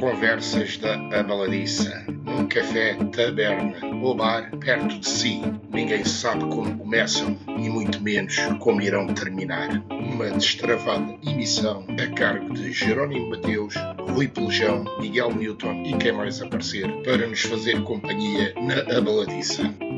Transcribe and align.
Conversas 0.00 0.78
da 0.78 0.94
Abaladiça, 1.20 2.06
num 2.24 2.46
café, 2.46 2.94
taberna 3.12 3.76
ou 4.02 4.14
bar 4.14 4.50
perto 4.56 4.98
de 4.98 5.06
si. 5.06 5.42
Ninguém 5.70 6.02
sabe 6.06 6.40
como 6.46 6.78
começam 6.78 7.36
e 7.46 7.68
muito 7.68 8.00
menos 8.02 8.36
como 8.60 8.80
irão 8.80 9.06
terminar. 9.08 9.68
Uma 9.90 10.30
destravada 10.30 11.18
emissão 11.22 11.86
a 12.02 12.14
cargo 12.14 12.54
de 12.54 12.72
Jerónimo 12.72 13.28
Mateus, 13.28 13.74
Rui 14.08 14.26
Pelejão, 14.26 14.84
Miguel 14.98 15.34
Newton 15.34 15.82
e 15.84 15.94
quem 15.98 16.12
mais 16.12 16.40
aparecer 16.40 16.90
para 17.02 17.26
nos 17.26 17.42
fazer 17.42 17.82
companhia 17.82 18.54
na 18.56 18.96
Abaladiça. 18.96 19.89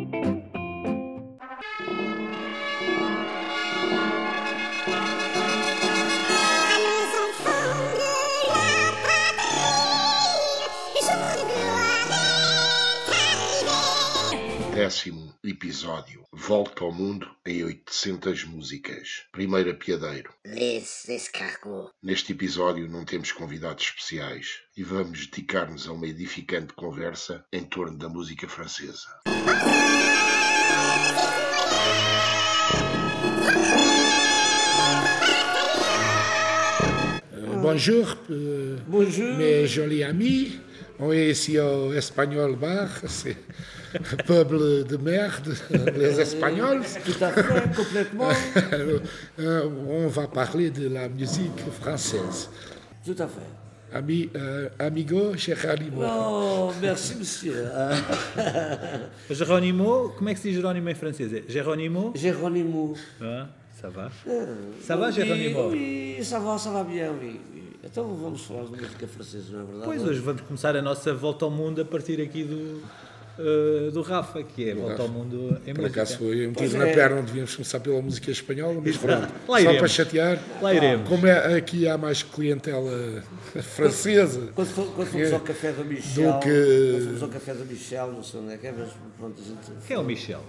Décimo 14.92 15.34
episódio. 15.42 16.22
Volta 16.30 16.84
ao 16.84 16.92
mundo 16.92 17.26
em 17.46 17.64
800 17.64 18.44
músicas. 18.44 19.22
Primeira 19.32 19.72
Piadeiro. 19.72 20.30
This 20.44 21.08
escargot. 21.08 21.90
Neste 22.02 22.32
episódio 22.32 22.86
não 22.90 23.02
temos 23.02 23.32
convidados 23.32 23.84
especiais 23.84 24.60
e 24.76 24.82
vamos 24.84 25.26
dedicar-nos 25.28 25.88
a 25.88 25.92
uma 25.92 26.06
edificante 26.06 26.74
conversa 26.74 27.42
em 27.50 27.64
torno 27.64 27.96
da 27.96 28.10
música 28.10 28.46
francesa. 28.46 29.08
Bonjour, 37.62 38.18
euh, 38.30 38.76
Bonjour. 38.86 39.36
mes 39.38 39.66
jolis 39.66 40.04
amis. 40.04 40.58
On 40.98 41.10
est 41.12 41.30
ici 41.30 41.58
au 41.58 41.92
Espagnol 41.94 42.56
Bar, 42.56 42.88
peuple 44.26 44.84
de 44.84 44.96
merde, 44.96 45.54
les 45.96 46.20
Espagnols. 46.20 46.82
Tout 47.04 47.24
à 47.24 47.30
fait, 47.30 47.76
complètement. 47.76 48.28
Euh, 49.38 49.68
on 49.88 50.08
va 50.08 50.26
parler 50.26 50.70
de 50.70 50.88
la 50.88 51.08
musique 51.08 51.58
française. 51.80 52.50
Tout 53.04 53.16
à 53.18 53.26
fait. 53.26 53.40
Ami, 53.92 54.30
euh, 54.36 54.68
amigo, 54.78 55.36
Geronimo. 55.36 56.02
Oh, 56.02 56.70
merci, 56.80 57.16
monsieur. 57.16 57.54
Euh, 57.56 57.94
Jerónimo, 59.30 60.14
como 60.16 60.28
é 60.28 60.34
que 60.34 60.48
em 60.48 60.94
francês? 60.94 61.32
É 61.32 61.42
Jerónimo? 61.48 62.12
Géronimo. 62.14 62.94
Ah, 63.20 63.48
ça 63.80 63.88
va? 63.88 64.10
Ça 64.80 64.96
va, 64.96 65.10
Jerónimo? 65.10 65.68
Oui, 65.68 66.18
ça 66.22 66.38
va, 66.38 66.58
ça 66.58 66.70
va 66.70 66.84
bien, 66.84 67.10
oui. 67.20 67.40
oui. 67.54 67.62
Então 67.84 68.14
vamos 68.14 68.42
falar 68.42 68.64
de 68.64 68.80
música 68.80 69.08
francesa, 69.08 69.52
não 69.52 69.60
é 69.60 69.64
verdade? 69.64 69.84
Pois, 69.84 70.04
hoje 70.04 70.20
vamos 70.20 70.42
começar 70.42 70.76
a 70.76 70.80
nossa 70.80 71.12
volta 71.12 71.44
ao 71.44 71.50
mundo 71.50 71.82
a 71.82 71.84
partir 71.84 72.20
aqui 72.20 72.44
do, 72.44 72.80
eh, 73.38 73.90
do 73.92 74.02
Rafa, 74.02 74.42
que 74.42 74.68
é 74.70 74.74
volta 74.74 75.02
ao 75.02 75.08
mundo 75.08 75.56
em 75.66 75.72
Por 75.74 75.82
música. 75.82 76.02
acaso 76.02 76.18
foi 76.18 76.46
um 76.46 76.52
tiro 76.52 76.78
na 76.78 76.88
é. 76.88 76.94
perna, 76.94 77.22
devíamos 77.22 77.54
começar 77.54 77.80
pela 77.80 78.00
música 78.02 78.30
espanhola, 78.30 78.80
mas 78.84 78.96
pronto. 78.96 79.22
Lá 79.22 79.28
Só 79.46 79.58
iremos. 79.60 79.78
para 79.78 79.88
chatear. 79.88 80.38
Lá 80.60 80.74
iremos. 80.74 81.08
Como 81.08 81.26
é, 81.26 81.56
aqui 81.56 81.88
há 81.88 81.96
mais 81.98 82.22
clientela 82.22 83.22
francesa. 83.62 84.48
Quando, 84.54 84.94
quando 84.94 85.08
fomos 85.08 85.32
ao 85.32 85.40
café 85.40 85.72
do 85.72 85.84
Michel, 85.84 86.32
Do 86.32 86.38
que- 86.40 86.90
quando 86.92 87.04
fomos 87.06 87.22
ao 87.22 87.28
café 87.28 87.54
do 87.54 87.64
Michel, 87.64 88.12
não 88.12 88.22
sei 88.22 88.40
onde 88.40 88.52
é 88.54 88.56
que 88.56 88.66
é, 88.66 88.72
mas 88.76 88.88
pronto, 89.18 89.40
a 89.40 89.44
gente... 89.44 89.86
Quem 89.86 89.96
é 89.96 89.98
o 89.98 90.04
Michel? 90.04 90.40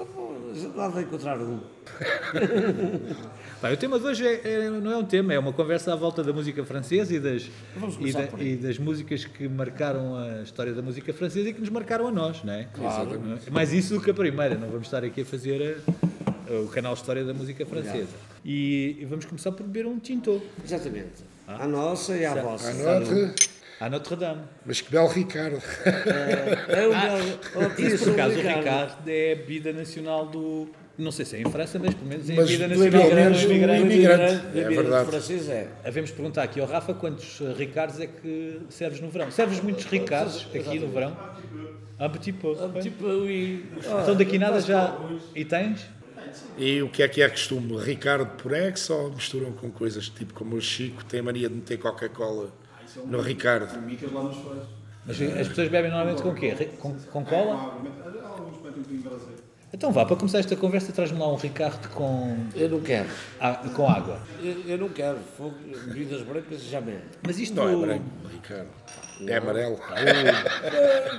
A 0.00 0.54
gente 0.54 0.76
lá 0.76 0.88
vai 0.88 1.02
encontrar 1.02 1.38
um. 1.40 1.60
Bem, 3.62 3.74
o 3.74 3.76
tema 3.76 3.98
de 3.98 4.06
hoje 4.06 4.26
é- 4.26 4.40
é- 4.66 4.70
não 4.70 4.90
é 4.90 4.96
um 4.96 5.04
tema, 5.04 5.34
é 5.34 5.38
uma 5.38 5.52
conversa 5.52 5.92
à 5.92 5.96
volta 5.96 6.24
da 6.24 6.32
música 6.32 6.64
francesa 6.64 7.14
e 7.14 7.20
das, 7.20 7.50
e, 8.00 8.12
da- 8.12 8.28
e 8.42 8.56
das 8.56 8.78
músicas 8.78 9.24
que 9.26 9.46
marcaram 9.48 10.16
a 10.16 10.42
história 10.42 10.72
da 10.72 10.80
música 10.80 11.12
francesa 11.12 11.50
e 11.50 11.52
que 11.52 11.60
nos 11.60 11.68
marcaram 11.68 12.06
a 12.08 12.10
nós, 12.10 12.42
não 12.42 12.54
é? 12.54 12.66
Claro. 12.74 13.20
É 13.46 13.50
mais 13.50 13.70
isso 13.72 13.94
do 13.94 14.00
que 14.00 14.10
a 14.10 14.14
primeira, 14.14 14.54
não 14.54 14.68
vamos 14.68 14.86
estar 14.86 15.04
aqui 15.04 15.20
a 15.20 15.24
fazer 15.26 15.76
a- 15.86 16.54
a- 16.54 16.60
o 16.62 16.68
canal 16.68 16.94
História 16.94 17.22
da 17.24 17.34
Música 17.34 17.66
Francesa. 17.66 18.08
E, 18.44 18.96
e 19.00 19.04
vamos 19.04 19.26
começar 19.26 19.52
por 19.52 19.64
beber 19.66 19.86
um 19.86 19.98
tinto 19.98 20.40
Exatamente. 20.64 21.22
A 21.46 21.66
nossa 21.66 22.16
e 22.16 22.24
a 22.24 22.34
vossa. 22.34 22.70
À 22.70 23.00
notre, 23.00 23.34
à 23.80 23.88
Notre 23.88 24.14
Dame. 24.16 24.42
mas 24.66 24.80
que 24.80 24.90
belo 24.90 25.08
Ricardo. 25.08 25.60
É 26.68 26.86
o 26.86 26.90
belo... 26.90 27.38
Oh, 27.56 27.80
Isso, 27.80 28.04
por 28.04 28.12
acaso, 28.12 28.34
o 28.38 28.42
Ricardo. 28.42 29.08
É 29.08 29.32
a 29.32 29.36
bebida 29.36 29.72
nacional 29.72 30.26
do. 30.26 30.68
Não 30.98 31.10
sei 31.10 31.24
se 31.24 31.36
é 31.36 31.40
em 31.40 31.50
França, 31.50 31.78
mas 31.78 31.94
pelo 31.94 32.06
menos 32.08 32.28
é 32.28 32.34
a 32.34 32.36
Mas 32.36 32.50
bebida 32.50 32.68
nacional 32.68 33.08
do 33.08 33.08
imigrante. 33.08 33.46
Do 33.46 33.52
É 33.52 34.62
imigrante 34.62 34.74
verdade. 34.76 35.10
francês 35.10 35.48
é. 35.48 35.68
Havemos 35.84 36.10
perguntar 36.10 36.42
aqui 36.42 36.60
ao 36.60 36.66
Rafa 36.66 36.92
quantos 36.92 37.40
eh, 37.40 37.54
Ricardos 37.56 37.98
é 38.00 38.06
que 38.06 38.60
serves 38.68 39.00
no 39.00 39.08
verão. 39.08 39.30
Serves 39.30 39.60
muitos 39.60 39.86
Ricardos 39.86 40.46
aqui 40.54 40.78
no 40.78 40.88
verão? 40.88 41.16
Un 41.98 42.08
petit 42.10 42.32
peu. 42.32 42.54
Tipo, 42.82 43.06
oui. 43.06 43.64
Então 43.78 44.14
daqui 44.14 44.38
nada 44.38 44.60
já. 44.60 44.96
E 45.34 45.44
tens? 45.44 45.86
E 46.58 46.82
o 46.82 46.88
que 46.88 47.02
é 47.02 47.08
que 47.08 47.22
é 47.22 47.28
costume? 47.28 47.76
Ricardo 47.78 48.26
por 48.36 48.52
ex 48.52 48.88
ou 48.90 49.10
misturam 49.10 49.52
com 49.52 49.70
coisas 49.70 50.08
tipo 50.08 50.32
como 50.34 50.56
o 50.56 50.60
Chico 50.60 51.04
tem 51.04 51.20
mania 51.22 51.48
de 51.48 51.54
meter 51.56 51.78
Coca-Cola 51.78 52.50
no 53.06 53.20
Ricardo? 53.20 53.68
Mas 55.06 55.20
as 55.20 55.48
pessoas 55.48 55.68
bebem 55.68 55.90
normalmente 55.90 56.22
com 56.22 56.34
quê? 56.34 56.50
Ri- 56.50 56.66
Com, 56.78 56.94
com 56.94 57.24
cola? 57.24 57.74
Então 59.72 59.92
vá, 59.92 60.04
para 60.04 60.16
começar 60.16 60.40
esta 60.40 60.56
conversa, 60.56 60.92
traz-me 60.92 61.18
lá 61.18 61.28
um 61.32 61.36
Ricardo 61.36 61.88
com, 61.90 62.36
Eu 62.56 62.68
não 62.68 62.80
quero. 62.80 63.08
ah, 63.40 63.54
com 63.74 63.88
água. 63.88 64.20
Eu, 64.42 64.62
eu 64.66 64.78
não 64.78 64.88
quero. 64.88 65.18
Fogo, 65.36 65.54
bebidas 65.86 66.22
brancas 66.22 66.62
já 66.64 66.80
bem. 66.80 66.98
Mas 67.24 67.38
isto 67.38 67.54
Não 67.54 67.68
é 67.68 67.76
branco, 67.76 68.04
Ricardo. 68.32 68.68
É 69.26 69.36
amarelo. 69.36 69.78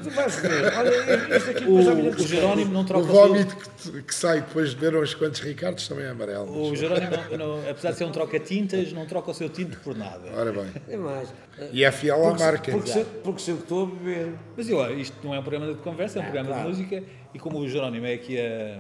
Tu 0.04 0.10
vais 0.10 0.36
ver. 0.40 0.74
Olha, 0.78 1.36
este 1.36 1.50
aqui 1.52 1.64
O, 1.66 1.78
depois 1.78 1.86
já 1.86 1.96
me 1.96 2.10
o 2.10 2.20
Jerónimo 2.28 2.74
não 2.74 2.86
troca 2.86 3.04
o 3.04 3.08
vómito 3.08 3.56
que, 3.56 4.02
que 4.04 4.16
sai 4.16 4.42
depois 4.42 4.72
de 4.72 4.76
beber 4.78 5.02
uns 5.02 5.14
quantos 5.14 5.40
Ricardos 5.42 5.88
também 5.88 6.06
é 6.06 6.10
amarelo. 6.10 6.70
O 6.70 6.76
Jerónimo, 6.76 7.12
não- 7.38 7.58
não- 7.60 7.70
apesar 7.70 7.92
de 7.92 7.98
ser 7.98 8.06
um 8.06 8.12
troca-tintas, 8.12 8.92
não 8.94 9.06
troca 9.06 9.32
o 9.32 9.34
seu 9.34 9.50
tinto 9.50 9.78
por 9.80 9.96
nada. 9.96 10.30
Ora 10.36 10.52
bem. 10.52 10.66
É 10.90 10.98
mais. 10.98 11.34
E 11.72 11.84
é 11.84 11.92
fiel 11.92 12.26
à 12.28 12.34
marca. 12.38 12.72
Porque 12.72 12.90
se, 12.90 13.04
porque 13.24 13.42
se 13.42 13.52
eu 13.52 13.58
estou 13.58 13.84
a 13.84 13.86
beber. 13.88 14.34
Mas 14.58 14.68
eu, 14.70 15.00
isto 15.00 15.16
não 15.24 15.34
é 15.36 15.40
um 15.40 15.44
programa 15.44 15.74
de 15.74 15.80
conversa, 15.80 16.20
é 16.20 16.22
um 16.22 16.26
programa 16.26 16.50
claro. 16.50 16.64
de 16.64 16.70
música 16.70 17.04
e 17.34 17.40
como 17.40 17.60
o 17.60 17.68
Jerónimo 17.68 18.06
é 18.06 18.14
aqui 18.14 18.40
a, 18.40 18.80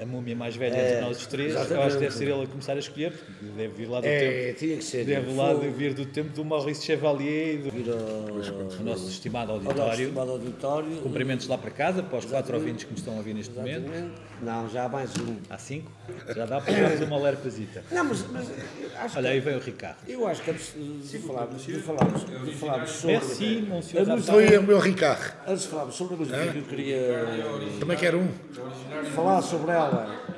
a 0.00 0.06
múmia 0.06 0.36
mais 0.36 0.54
velha 0.56 0.76
entre 0.78 1.00
nós 1.00 1.16
os 1.18 1.26
três, 1.26 1.52
eu 1.54 1.58
acho 1.60 1.68
que 1.68 1.74
exatamente. 1.74 2.00
deve 2.00 2.14
ser 2.14 2.24
ele 2.28 2.42
a 2.42 2.46
começar 2.46 2.72
a 2.74 2.78
escolher, 2.78 3.12
porque 3.12 3.44
deve 3.56 3.74
vir 3.74 3.86
lá 3.88 4.00
do 4.00 4.06
É, 4.06 4.18
tempo. 4.48 4.58
tinha 4.58 4.76
que 4.76 4.84
ser. 4.84 5.04
Deve 5.04 5.32
lá 5.34 5.54
de 5.54 5.68
vir 5.70 5.94
do 5.94 6.04
tempo 6.06 6.30
do 6.34 6.44
Maurice 6.44 6.84
Chevalier 6.84 7.54
e 7.54 7.58
do, 7.58 7.70
do 8.76 8.84
nosso 8.84 9.08
estimado 9.08 9.52
ao 9.52 9.58
nosso 9.58 9.68
auditório. 9.70 10.02
estimado 10.04 10.30
auditório. 10.32 10.96
Cumprimentos 11.02 11.46
lá 11.48 11.56
para 11.58 11.70
casa, 11.70 12.02
para 12.02 12.18
os 12.18 12.24
quatro 12.24 12.54
ouvintes 12.56 12.84
que 12.84 12.90
nos 12.90 13.00
estão 13.00 13.14
a 13.14 13.16
ouvir 13.18 13.34
neste 13.34 13.54
momento. 13.54 13.84
Exatamente. 13.86 14.12
Não, 14.42 14.68
já 14.68 14.84
há 14.84 14.88
mais 14.88 15.10
um. 15.16 15.36
Há 15.48 15.56
cinco. 15.56 15.90
Já 16.34 16.44
dá 16.44 16.60
para 16.60 16.72
darmos 16.74 17.00
uma 17.00 17.18
lerpazita. 17.18 17.82
Não, 17.90 18.04
mas, 18.04 18.24
mas 18.30 18.46
acho, 18.98 19.18
Olha, 19.18 19.30
aí 19.30 19.40
vem 19.40 19.56
o 19.56 19.60
Ricardo. 19.60 19.96
eu 20.06 20.26
acho 20.26 20.42
que 20.42 20.50
antes 20.50 20.74
de 21.10 21.18
falarmos, 21.20 21.64
de 21.64 21.72
falarmos, 21.80 22.24
de 22.44 22.52
falarmos 22.54 22.90
sobre. 22.90 23.12
Merci, 23.16 23.64
monsieur 23.68 24.52
e 24.52 24.58
o 24.58 24.62
meu 24.62 24.78
Ricardo? 24.78 25.32
Antes 25.48 25.62
de 25.62 25.68
falarmos 25.68 25.94
sobre 25.94 26.14
a 26.14 26.16
música 26.18 26.46
que 26.52 26.58
eu 26.58 26.62
queria 26.64 26.96
Também 27.80 27.96
quer 27.96 28.14
um. 28.14 28.28
falar 29.14 29.40
sobre 29.40 29.70
ela 29.72 29.85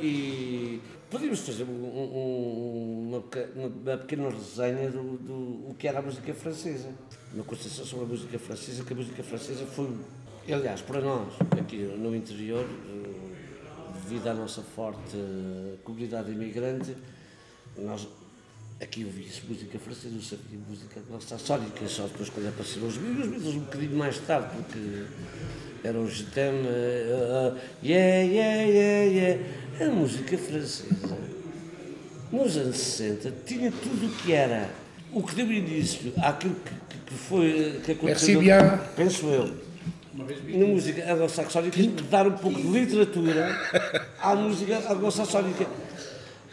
e 0.00 0.80
podíamos 1.10 1.40
fazer 1.40 1.64
um- 1.64 1.68
um- 1.68 3.08
uma, 3.08 3.22
uma 3.90 3.96
pequena 3.98 4.28
resenha 4.30 4.90
do, 4.90 5.16
do 5.18 5.32
o 5.70 5.74
que 5.78 5.88
era 5.88 5.98
a 5.98 6.02
música 6.02 6.32
francesa. 6.34 6.88
Uma 7.34 7.44
conversação 7.44 7.84
sobre 7.84 8.04
a 8.06 8.08
música 8.08 8.38
francesa, 8.38 8.84
que 8.84 8.92
a 8.92 8.96
música 8.96 9.22
francesa 9.22 9.66
foi, 9.66 9.90
aliás, 10.50 10.80
para 10.82 11.00
nós, 11.00 11.28
aqui 11.60 11.76
no 11.76 12.14
interior, 12.14 12.64
eh, 12.64 13.28
devido 14.04 14.26
à 14.28 14.34
nossa 14.34 14.62
forte 14.62 15.14
eh, 15.16 15.76
comunidade 15.84 16.30
imigrante, 16.32 16.94
nós 17.76 18.08
aqui 18.80 19.04
ouvia-se 19.04 19.40
música 19.48 19.78
francesa, 19.78 20.14
eu 20.14 20.22
sabia 20.22 20.58
música 20.68 21.00
nossa 21.10 21.38
sónica, 21.38 21.86
só 21.88 22.04
depois 22.04 22.28
quando 22.30 22.48
apareceram 22.48 22.86
os 22.86 22.96
Beatles, 22.96 23.24
os 23.24 23.30
Beatles 23.30 23.54
um 23.54 23.60
bocadinho 23.60 23.96
mais 23.96 24.18
tarde, 24.18 24.48
porque 24.56 25.04
eram 25.84 26.04
os 26.04 26.12
Gitem, 26.14 26.50
uh, 26.52 27.56
yeah, 27.82 28.22
yeah, 28.22 28.62
yeah, 28.62 29.04
yeah. 29.04 29.44
A 29.80 29.90
música 29.90 30.36
francesa, 30.38 31.18
nos 32.32 32.56
anos 32.56 32.76
60, 32.76 33.32
tinha 33.46 33.70
tudo 33.72 34.06
o 34.06 34.10
que 34.22 34.32
era, 34.32 34.70
o 35.12 35.22
que 35.22 35.34
deu 35.34 35.50
início 35.52 36.12
àquilo 36.18 36.54
que, 36.56 36.70
que- 36.70 36.98
que 37.08 37.14
foi, 37.14 37.80
que 37.84 37.92
aconteceu, 37.92 38.42
Merci 38.42 38.92
penso 38.96 39.26
eu, 39.28 39.54
na 40.14 40.66
música 40.66 41.12
anglo-saxónica, 41.12 41.76
de 41.80 41.88
dar 42.04 42.26
um 42.26 42.32
pouco 42.36 42.60
de 42.60 42.68
literatura 42.68 43.56
à 44.20 44.34
música 44.36 44.78
anglo-saxónica. 44.92 45.66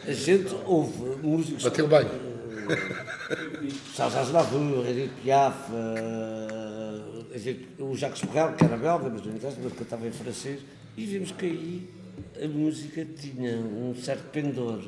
A 0.08 0.12
gente 0.14 0.54
ouve 0.66 1.18
músicos 1.26 1.64
Bateu 1.64 1.88
bem. 1.88 2.06
Charles 3.96 4.16
Aznavour, 4.18 4.86
Edith 4.88 5.12
Piaf, 5.24 5.72
o 7.80 7.96
Jacques 7.96 8.24
Brel, 8.30 8.54
que 8.54 8.64
era 8.66 8.78
belga, 8.78 9.10
mas 9.10 9.26
não 9.26 9.34
interessa, 9.36 9.58
mas 9.64 9.74
cantava 9.74 10.08
em 10.08 10.12
francês, 10.12 10.62
e 10.98 11.06
vimos 11.06 11.32
que 11.32 11.46
aí 11.46 11.90
a 12.44 12.48
música 12.48 13.06
tinha 13.06 13.58
um 13.58 13.94
certo 13.96 14.30
pendor 14.32 14.80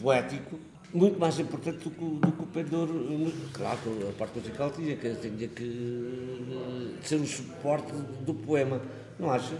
poético 0.00 0.58
muito 0.94 1.18
mais 1.18 1.38
importante 1.38 1.78
do 1.78 1.90
que, 1.90 2.04
o- 2.04 2.18
do 2.20 2.32
que 2.32 2.42
o 2.42 2.46
pendor. 2.46 2.88
eh, 2.88 3.30
Claro 3.52 3.78
que 3.82 4.08
a 4.08 4.12
parte 4.12 4.38
musical 4.38 4.70
tinha 4.70 4.96
que, 4.96 5.14
tinha 5.16 5.48
que 5.48 6.46
eh, 6.50 7.06
ser 7.06 7.16
o 7.16 7.26
suporte 7.26 7.92
do 8.24 8.32
poema, 8.34 8.80
não 9.18 9.30
achas? 9.30 9.58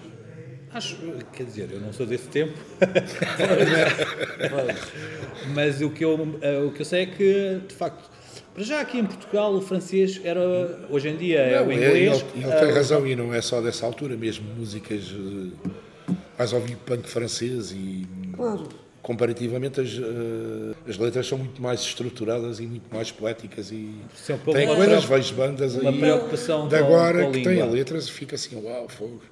Acho, 0.77 0.95
quer 1.33 1.45
dizer, 1.45 1.71
eu 1.73 1.81
não 1.81 1.91
sou 1.91 2.05
desse 2.05 2.29
tempo, 2.29 2.53
mas 5.55 5.81
o 5.81 5.89
que, 5.89 6.05
eu, 6.05 6.39
eh, 6.43 6.59
o 6.59 6.71
que 6.71 6.83
eu 6.83 6.85
sei 6.85 7.05
é 7.05 7.07
que, 7.07 7.61
de 7.67 7.75
facto, 7.75 8.11
para 8.53 8.63
já 8.63 8.83
aqui 8.83 8.99
em 8.99 9.07
Portugal 9.07 9.55
o 9.55 9.63
francês 9.63 10.21
era, 10.23 10.87
hoje 10.91 11.09
em 11.09 11.17
dia 11.17 11.39
é 11.41 11.61
Não, 11.61 11.69
o 11.69 11.73
é- 11.73 11.77
inglês. 11.77 12.25
ele, 12.35 12.45
ele 12.45 12.53
tem 12.53 12.71
razão 12.73 13.07
e 13.07 13.17
não 13.17 13.33
é 13.33 13.41
só 13.41 13.63
dessa 13.63 13.87
altura, 13.87 14.19
mesmo 14.19 14.45
músicas 14.55 15.15
eh, 15.15 16.13
mais 16.39 16.53
ouvido 16.53 16.77
punk 16.85 17.09
francês 17.09 17.73
e 17.73 18.07
Claro. 18.37 18.69
comparativamente 19.01 19.81
as, 19.81 19.89
eh, 19.99 20.75
as 20.91 20.99
letras 20.99 21.27
são 21.27 21.39
muito 21.39 21.63
mais 21.63 21.81
estruturadas 21.81 22.61
e 22.61 22.67
muito 22.67 22.95
mais 22.95 23.11
poéticas 23.11 23.71
e 23.71 23.95
Isso 24.15 24.33
é 24.33 24.35
um 24.35 24.39
pouco 24.41 24.61
tem 24.61 24.69
coisas, 24.69 25.05
vejo 25.05 25.35
bandas 25.35 25.75
uma 25.75 25.89
aí 25.91 25.99
preocupação 26.01 26.69
de 26.69 26.79
com- 26.79 26.85
agora 26.85 27.23
com 27.25 27.31
a 27.31 27.33
que 27.33 27.43
têm 27.43 27.63
letras 27.71 28.09
e 28.09 28.13
fica 28.13 28.35
assim, 28.35 28.63
uau, 28.63 28.87
fogo. 28.91 29.23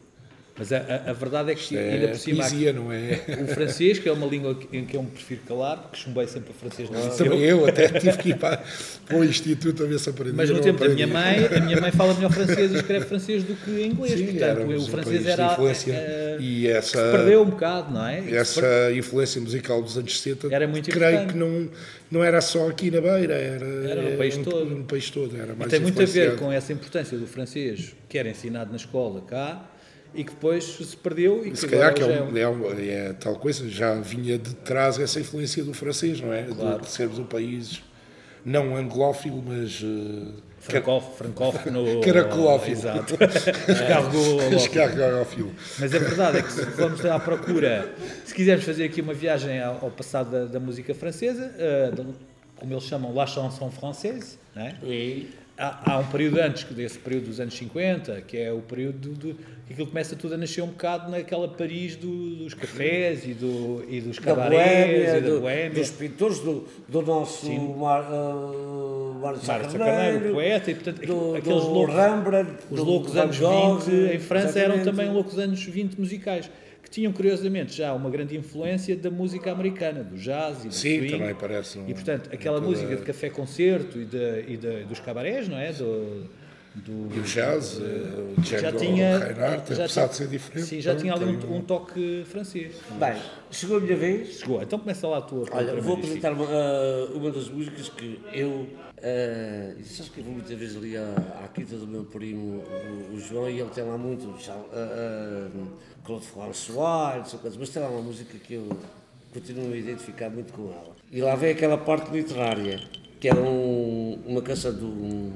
Mas 0.56 0.72
a, 0.72 0.76
a- 0.78 1.10
a 1.10 1.12
verdade 1.12 1.50
é 1.50 1.54
que 1.56 1.76
ainda 1.76 2.04
É 2.04 2.08
por 2.10 2.16
cima 2.18 2.44
poesia, 2.48 2.72
não 2.72 2.92
é? 2.92 3.20
o 3.42 3.46
francês, 3.48 3.98
que 3.98 4.08
é 4.08 4.12
uma 4.12 4.24
língua 4.24 4.56
em 4.72 4.84
que 4.84 4.96
eu 4.96 5.02
me 5.02 5.10
prefiro 5.10 5.40
calar, 5.48 5.78
porque 5.78 5.96
chumbei 5.96 6.28
sempre 6.28 6.50
a 6.52 6.54
francês 6.54 6.88
no 6.88 6.96
liceu. 6.96 7.26
Também 7.26 7.40
eu 7.40 7.66
até 7.66 7.88
tive 7.88 8.16
que 8.18 8.28
ir 8.28 8.38
para, 8.38 8.62
para 9.04 9.16
o 9.16 9.24
instituto 9.24 9.82
a 9.82 9.86
ver 9.86 9.98
se 9.98 10.10
aprendi. 10.10 10.36
Mas 10.36 10.48
no 10.50 10.60
tempo 10.60 10.78
da 10.78 10.88
minha 10.90 11.08
mãe, 11.08 11.44
a 11.56 11.60
minha 11.60 11.80
mãe 11.80 11.90
fala 11.90 12.14
melhor 12.14 12.30
francês 12.32 12.70
e 12.72 12.76
escreve 12.76 13.04
francês 13.04 13.42
do 13.42 13.56
que 13.56 13.70
inglês. 13.84 14.12
Sim, 14.16 14.26
Portanto, 14.26 14.76
o 14.76 14.86
francês 14.86 15.26
era. 15.26 15.56
eh, 15.88 16.36
e 16.38 16.68
essa, 16.68 16.98
perdeu 17.10 17.42
um 17.42 17.50
bocado, 17.50 17.92
não 17.92 18.06
é? 18.06 18.30
essa 18.30 18.92
influência 18.92 19.40
musical 19.40 19.82
dos 19.82 19.98
anos 19.98 20.20
70 20.20 20.54
Era 20.54 20.68
muito 20.68 20.88
creio 20.88 21.22
importante. 21.22 21.32
que 21.32 21.38
não, 21.38 21.68
não 22.12 22.22
era 22.22 22.40
só 22.40 22.68
aqui 22.68 22.92
na 22.92 23.00
beira, 23.00 23.34
era, 23.34 23.66
Era 23.90 24.02
no 24.02 24.16
país 24.16 24.36
um- 24.36 24.44
todo. 24.44 24.66
no 24.70 24.84
país 24.84 25.10
todo. 25.10 25.36
Era 25.36 25.52
E 25.52 25.56
mais 25.56 25.68
tem 25.68 25.80
muito 25.80 26.00
a 26.00 26.04
ver 26.04 26.36
com 26.36 26.52
essa 26.52 26.72
importância 26.72 27.18
do 27.18 27.26
francês 27.26 27.92
que 28.08 28.16
era 28.16 28.28
ensinado 28.28 28.70
na 28.70 28.76
escola 28.76 29.20
cá 29.22 29.68
e 30.14 30.22
que 30.24 30.30
depois 30.30 30.64
se 30.64 30.96
perdeu 30.96 31.44
e 31.46 31.50
que 31.50 31.56
Se 31.58 31.66
calhar 31.66 31.92
que 31.92 32.02
é, 32.02 32.16
já 32.16 32.22
um- 32.22 32.36
é 32.36 32.48
um- 32.48 32.80
é 32.80 33.12
tal 33.14 33.36
coisa, 33.36 33.68
já 33.68 33.94
vinha 33.96 34.38
de 34.38 34.54
trás 34.56 34.98
essa 34.98 35.18
influência 35.20 35.62
do 35.64 35.74
francês, 35.74 36.20
não 36.20 36.32
é? 36.32 36.42
De- 36.42 36.54
Claro. 36.54 36.80
De, 36.82 36.88
sermos 36.88 37.18
um 37.18 37.24
país 37.24 37.82
não 38.44 38.76
anglófilo, 38.76 39.42
mas 39.46 39.82
Francóf- 40.60 41.16
francófono. 41.18 42.00
Caracolófilo. 42.04 42.72
Exato. 42.72 43.14
Escargófilo. 44.54 45.52
Mas 45.78 45.94
a 45.94 45.98
verdade 45.98 46.38
é 46.38 46.42
que 46.42 46.52
se 46.52 46.64
vamos 46.64 47.04
à 47.04 47.18
procura, 47.18 47.92
se 48.24 48.34
quisermos 48.34 48.64
fazer 48.64 48.84
aqui 48.84 49.00
uma 49.00 49.14
viagem 49.14 49.60
ao, 49.60 49.90
passado 49.90 50.30
da, 50.30 50.44
da 50.46 50.60
música 50.60 50.94
francesa, 50.94 51.52
da- 51.94 52.04
como 52.56 52.72
eles 52.72 52.84
chamam 52.84 53.12
la 53.14 53.26
chanson 53.26 53.70
française, 53.70 54.38
não 54.54 54.62
é? 54.62 54.74
E 54.84 55.30
Há, 55.56 55.92
há 55.92 55.98
um 55.98 56.06
período 56.08 56.40
antes 56.40 56.64
que 56.64 56.74
desse 56.74 56.98
período 56.98 57.26
dos 57.26 57.38
anos 57.38 57.54
50, 57.56 58.22
que 58.22 58.36
é 58.36 58.52
o 58.52 58.58
período 58.58 59.10
do, 59.10 59.36
que 59.66 59.72
aquilo 59.72 59.86
começa 59.88 60.14
tudo 60.14 60.34
a 60.34 60.36
nascer 60.36 60.62
um 60.62 60.66
bocado 60.68 61.10
naquela 61.10 61.48
Paris 61.48 61.96
do- 61.96 62.36
dos 62.36 62.52
cafés 62.54 63.24
e, 63.26 63.32
do, 63.32 63.82
e 63.88 64.00
dos 64.00 64.16
da 64.18 64.22
cabarés 64.22 65.14
e 65.14 65.20
da 65.22 65.28
do- 65.30 65.40
Boémia. 65.40 65.70
dos 65.70 65.90
pintores, 65.90 66.38
do, 66.40 66.66
do 66.86 67.00
nosso 67.02 67.50
Mar, 67.50 68.02
uh, 68.02 69.18
Mário 69.20 69.40
Carneiro, 69.78 70.34
poeta, 70.34 70.70
e, 70.70 70.74
portanto, 70.74 71.06
do, 71.06 71.34
aqueles 71.36 71.62
do 71.62 71.70
loucos- 71.70 71.94
Rembrandt, 71.94 72.50
Os 72.70 72.80
loucos 72.80 73.16
anos 73.16 73.38
Gogh, 73.38 73.78
20 73.78 74.14
em 74.14 74.18
França 74.18 74.58
eram 74.58 74.74
exatamente. 74.74 74.84
também 74.84 75.10
loucos 75.14 75.38
anos 75.38 75.64
20 75.64 75.94
musicais, 75.98 76.50
que 76.82 76.90
tinham 76.90 77.10
curiosamente 77.12 77.74
já 77.74 77.94
uma 77.94 78.10
grande 78.10 78.36
influência 78.36 78.94
da 78.94 79.10
música 79.10 79.50
americana, 79.50 80.04
do 80.04 80.16
jazz 80.16 80.62
e 80.64 80.68
do 80.68 80.74
Sim, 80.74 80.98
swing. 80.98 81.10
também 81.18 81.34
parece. 81.34 81.78
um- 81.78 81.88
E 81.88 81.94
portanto, 81.94 82.28
aquela 82.30 82.60
música 82.60 82.94
de 82.94 83.02
café-concerto 83.02 83.98
e, 83.98 84.04
de, 84.04 84.44
e 84.46 84.56
de- 84.58 84.84
dos 84.84 85.00
cabarés, 85.00 85.48
não 85.48 85.56
é? 85.58 85.72
Do, 85.72 86.43
do- 86.74 87.14
E 87.14 87.20
o 87.20 87.22
jazz, 87.22 87.80
eh, 87.80 88.34
o 88.38 88.42
já 88.42 88.58
Django 88.58 88.78
tinha. 88.78 89.18
Reinhardt, 89.18 89.74
já 89.74 89.84
apesar 89.84 89.88
tinha- 89.88 90.06
de 90.08 90.14
ser 90.16 90.28
diferente. 90.28 90.66
Sim, 90.66 90.80
já 90.80 90.96
tinha 90.96 91.14
ali 91.14 91.24
um, 91.24 91.56
um 91.56 91.62
toque 91.62 92.24
francês. 92.26 92.74
Bem, 92.98 93.16
chegou 93.50 93.76
a 93.76 93.80
minha 93.80 93.96
vez. 93.96 94.38
Chegou, 94.40 94.60
então 94.62 94.78
começa 94.78 95.06
lá 95.06 95.18
a 95.18 95.22
tua. 95.22 95.46
Olha, 95.52 95.80
vou 95.80 95.94
apresentar 95.96 96.32
uma, 96.32 96.46
ah, 96.46 97.06
uma 97.14 97.30
das 97.30 97.48
músicas 97.48 97.88
que 97.90 98.20
eu. 98.32 98.66
Uh, 98.96 99.84
sabes 99.84 100.08
que 100.10 100.18
eu 100.20 100.24
vou 100.24 100.32
muitas 100.32 100.56
vezes 100.58 100.76
ali 100.78 100.96
à, 100.96 101.02
à 101.44 101.48
quinta 101.48 101.76
do 101.76 101.86
meu 101.86 102.04
primo, 102.04 102.62
o, 103.10 103.14
o 103.14 103.20
João, 103.20 103.50
e 103.50 103.60
ele 103.60 103.68
tem 103.70 103.84
lá 103.84 103.98
muito. 103.98 104.34
já, 104.42 104.54
ah, 104.54 104.58
ah, 104.72 105.48
Claude 106.04 106.24
François, 106.26 107.16
não 107.18 107.24
sei 107.26 107.38
quantos, 107.38 107.58
mas 107.58 107.68
tem 107.68 107.82
lá 107.82 107.88
uma 107.90 108.00
música 108.02 108.38
que 108.38 108.54
eu 108.54 108.66
continuo 109.32 109.72
a 109.72 109.76
identificar 109.76 110.30
muito 110.30 110.52
com 110.54 110.64
ela. 110.72 110.94
E 111.12 111.20
lá 111.20 111.34
vem 111.36 111.50
aquela 111.50 111.76
parte 111.76 112.10
literária, 112.12 112.80
que 113.20 113.28
é 113.28 113.34
um, 113.34 114.18
uma 114.26 114.40
canção 114.40 114.72
do. 114.72 115.32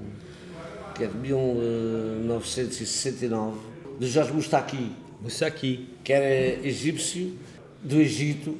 Que 0.99 1.05
é 1.05 1.07
de 1.07 1.17
1969, 1.17 3.57
de 3.99 4.07
Jorge 4.09 4.33
Moustaki 4.33 4.93
Moussaki. 5.21 5.89
que 6.05 6.13
era 6.13 6.27
egípcio 6.67 7.33
do 7.83 8.01
Egito, 8.01 8.57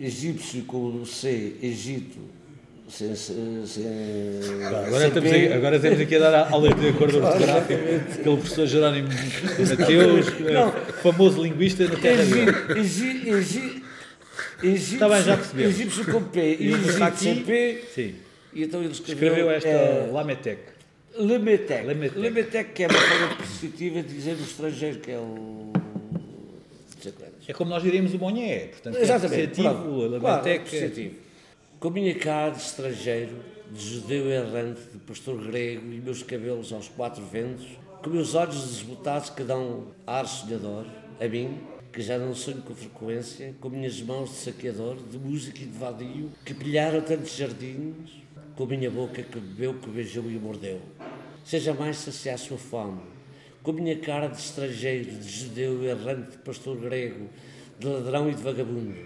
egípcio 0.00 0.62
com 0.64 1.00
o 1.02 1.06
C, 1.06 1.54
Egito, 1.62 2.18
sem, 2.88 3.14
sem, 3.16 3.84
Agora, 4.64 5.06
estamos 5.08 5.32
aqui, 5.32 5.52
agora 5.52 5.76
estamos 5.76 6.00
aqui 6.00 6.16
a 6.16 6.18
dar 6.18 6.34
a 6.34 6.50
aula 6.50 6.72
de 6.74 6.88
acordo 6.88 7.18
ortográfico. 7.24 7.72
Aquele 7.74 8.22
professor 8.36 8.66
Jerónimo 8.66 9.08
Mateus, 9.08 10.28
eh, 10.28 10.92
famoso 11.02 11.42
linguista 11.42 11.84
na 11.88 11.96
terra 11.96 12.24
dele. 12.24 12.50
Egi- 12.80 13.28
Egi- 13.28 13.30
Egi- 13.30 13.82
Egípcio, 14.62 14.98
Tá 14.98 15.08
bem, 15.08 15.22
já 15.22 15.36
percebemos. 15.36 15.74
egípcio 15.74 16.04
com 16.12 16.22
P, 16.22 16.40
E 16.40 16.44
o 16.68 16.74
Egito 16.74 16.82
Moustaki- 16.86 17.18
sem 17.18 17.42
P, 17.44 17.84
Sim. 17.94 18.14
e 18.54 18.62
então 18.62 18.80
ele 18.82 18.92
escreveu, 18.92 19.28
Escreveu 19.28 19.50
esta 19.50 19.68
eh, 19.68 20.08
Lametec. 20.12 20.58
Lemetec. 21.18 21.86
Lemetec. 21.86 22.18
Lemetec, 22.18 22.72
que 22.72 22.84
é 22.84 22.88
uma 22.88 23.00
forma 23.00 23.36
positiva 23.36 24.02
de 24.02 24.14
dizer 24.14 24.36
o 24.36 24.40
estrangeiro, 24.40 25.00
que 25.00 25.10
é 25.10 25.18
o... 25.18 25.72
É 27.46 27.52
como 27.52 27.70
nós 27.70 27.82
diríamos 27.82 28.12
o 28.14 28.18
Monhé, 28.18 28.66
portanto, 28.66 28.96
Exatamente. 28.96 29.40
é 29.40 29.44
associativo, 29.44 29.84
pronto. 29.84 30.16
a 30.16 30.20
Claro, 30.20 30.48
é. 30.48 31.10
Com 31.78 31.90
minha 31.90 32.14
cara 32.16 32.50
de 32.50 32.58
estrangeiro, 32.58 33.36
de 33.70 33.94
judeu 33.94 34.28
errante, 34.30 34.80
de 34.92 34.98
pastor 34.98 35.40
grego 35.46 35.92
e 35.92 36.00
meus 36.00 36.22
cabelos 36.22 36.72
aos 36.72 36.88
quatro 36.88 37.24
ventos, 37.24 37.66
com 38.02 38.10
meus 38.10 38.34
olhos 38.34 38.60
desbotados 38.68 39.30
que 39.30 39.44
dão 39.44 39.88
ar 40.06 40.26
sonhador, 40.26 40.86
a 41.20 41.28
mim, 41.28 41.60
que 41.92 42.02
já 42.02 42.18
não 42.18 42.34
sonho 42.34 42.62
com 42.62 42.74
frequência, 42.74 43.54
com 43.60 43.68
minhas 43.68 44.00
mãos 44.02 44.30
de 44.30 44.36
saqueador, 44.36 44.96
de 44.96 45.18
música 45.18 45.58
e 45.62 45.66
de 45.66 45.78
vadio, 45.78 46.30
que 46.44 46.52
pilharam 46.52 47.00
tantos 47.00 47.36
jardins, 47.36 47.94
com 48.56 48.64
minha 48.64 48.90
boca 48.90 49.22
que 49.22 49.38
bebeu, 49.38 49.74
que 49.74 49.90
beijou 49.90 50.24
e 50.30 50.38
mordeu. 50.38 50.80
Seja 51.44 51.74
mais 51.74 51.98
saciar 51.98 52.38
sua 52.38 52.56
fome, 52.56 53.02
com 53.62 53.70
minha 53.70 53.96
cara 53.98 54.28
de 54.28 54.38
estrangeiro, 54.38 55.10
de 55.10 55.28
judeu 55.28 55.84
errante, 55.84 56.30
de 56.30 56.38
pastor 56.38 56.74
grego, 56.78 57.28
de 57.78 57.86
ladrão 57.86 58.30
e 58.30 58.34
de 58.34 58.42
vagabundo, 58.42 58.96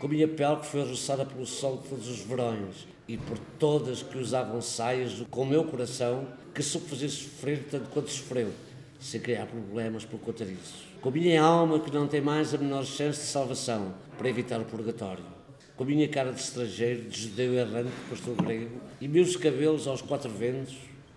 com 0.00 0.08
minha 0.08 0.26
pele 0.26 0.56
que 0.56 0.66
foi 0.66 0.82
roçada 0.82 1.24
pelo 1.24 1.46
sol 1.46 1.76
de 1.76 1.88
todos 1.88 2.08
os 2.08 2.20
verões 2.22 2.88
e 3.06 3.16
por 3.16 3.38
todas 3.58 4.02
que 4.02 4.18
usavam 4.18 4.60
saias, 4.60 5.24
com 5.30 5.42
o 5.42 5.46
meu 5.46 5.62
coração 5.62 6.26
que 6.52 6.62
soube 6.62 6.88
fazer 6.88 7.08
sofrer 7.08 7.68
tanto 7.70 7.88
quanto 7.90 8.10
sofreu, 8.10 8.50
sem 8.98 9.20
criar 9.20 9.46
problemas 9.46 10.04
por 10.04 10.18
conta 10.18 10.44
disso. 10.44 10.88
Com 11.00 11.12
minha 11.12 11.40
alma 11.40 11.78
que 11.78 11.94
não 11.94 12.08
tem 12.08 12.20
mais 12.20 12.52
a 12.52 12.58
menor 12.58 12.84
chance 12.84 13.20
de 13.20 13.26
salvação 13.26 13.94
para 14.18 14.28
evitar 14.28 14.60
o 14.60 14.64
purgatório. 14.64 15.37
Com 15.78 15.84
a 15.84 15.86
minha 15.86 16.08
cara 16.08 16.32
de 16.32 16.40
estrangeiro, 16.40 17.02
de 17.02 17.20
judeu 17.20 17.54
errante, 17.54 17.92
pastor 18.10 18.34
grego, 18.34 18.80
e 19.00 19.06
meus 19.06 19.36
cabelos 19.36 19.86
aos 19.86 20.02
quatro 20.02 20.28
ventos, 20.28 20.74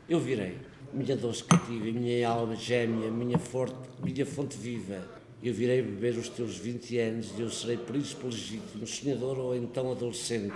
eu 0.07 0.19
virei. 0.19 0.55
Minha 0.93 1.17
doce 1.17 1.43
cativa, 1.43 1.85
minha 1.85 2.29
alma 2.29 2.55
gêmea, 2.55 3.09
minha, 3.09 3.39
forte, 3.39 3.73
minha 4.03 4.23
fonte 4.23 4.55
viva, 4.55 5.03
eu 5.41 5.51
virei 5.51 5.81
beber 5.81 6.15
os 6.15 6.29
teus 6.29 6.57
20 6.57 6.95
anos 6.99 7.33
e 7.35 7.41
eu 7.41 7.49
serei 7.49 7.75
príncipe 7.75 8.23
legítimo, 8.23 8.85
sonhador 8.85 9.39
ou 9.39 9.55
então 9.55 9.91
adolescente. 9.91 10.53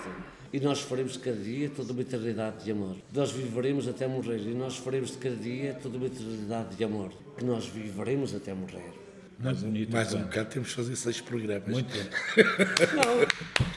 E 0.54 0.60
nós 0.60 0.82
faremos 0.82 1.14
de 1.14 1.20
cada 1.20 1.38
dia 1.38 1.72
toda 1.76 1.92
uma 1.92 2.04
eternidade 2.04 2.64
de 2.64 2.70
amor. 2.70 2.98
Nós 3.12 3.32
viveremos 3.32 3.88
até 3.88 4.06
morrer 4.06 4.38
e 4.38 4.54
nós 4.54 4.78
faremos 4.78 5.14
de 5.14 5.18
cada 5.18 5.36
dia 5.36 5.74
toda 5.82 5.98
uma 5.98 6.06
eternidade 6.06 6.76
de 6.76 6.84
amor. 6.84 7.12
Que 7.36 7.44
nós 7.44 7.66
viveremos 7.66 8.36
até 8.36 8.54
morrer. 8.54 9.05
Muito 9.38 9.62
bonito. 9.66 9.92
Mais 9.92 10.14
um 10.14 10.22
bocado 10.22 10.50
temos 10.50 10.70
de 10.70 10.76
fazer 10.76 10.96
seis 10.96 11.22
programas. 11.22 11.68
Muito 11.68 11.94
bom. 11.94 12.96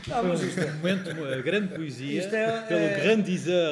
Não, 0.09 0.23
não 0.23 0.29
mas 0.29 0.43
isto 0.43 0.61
Um 0.61 0.73
momento, 0.77 1.11
uma 1.11 1.37
grande 1.43 1.75
poesia, 1.75 2.21
Isto 2.21 2.35
é- 2.35 2.61
pelo 2.63 2.81
é- 2.81 2.99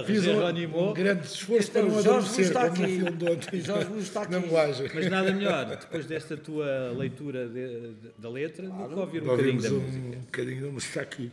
Fiz 0.05 0.19
um, 0.21 0.23
Jerónimo. 0.25 0.90
um 0.90 0.93
grande 0.93 1.26
esforço 1.26 1.71
é 1.71 1.73
para 1.73 1.83
não 1.83 1.90
Jorge 1.90 2.09
adormecer, 2.09 2.45
está 2.45 2.61
no 2.64 2.66
aqui. 2.73 2.87
filme 2.87 3.11
de 3.12 3.25
ontem. 3.31 3.59
O 3.61 3.64
Jorge 3.64 3.99
está 4.00 4.28
Na 4.28 4.38
aqui. 4.38 4.47
moagem. 4.49 4.90
Mas 4.95 5.11
nada 5.11 5.33
melhor, 5.33 5.64
depois 5.66 6.07
desta 6.07 6.37
tua 6.37 6.93
leitura 6.97 7.47
de- 7.49 7.52
de- 7.93 7.95
da 8.19 8.28
letra, 8.31 8.66
do 8.69 8.88
que 8.88 8.95
ouvir 8.95 9.23
um 9.23 9.26
bocadinho 9.26 9.62
da 9.62 9.69
um 9.71 9.81
música. 9.81 10.16
bocadinho 10.26 10.62
da 10.66 10.73
música 10.73 11.00
aqui. 11.02 11.33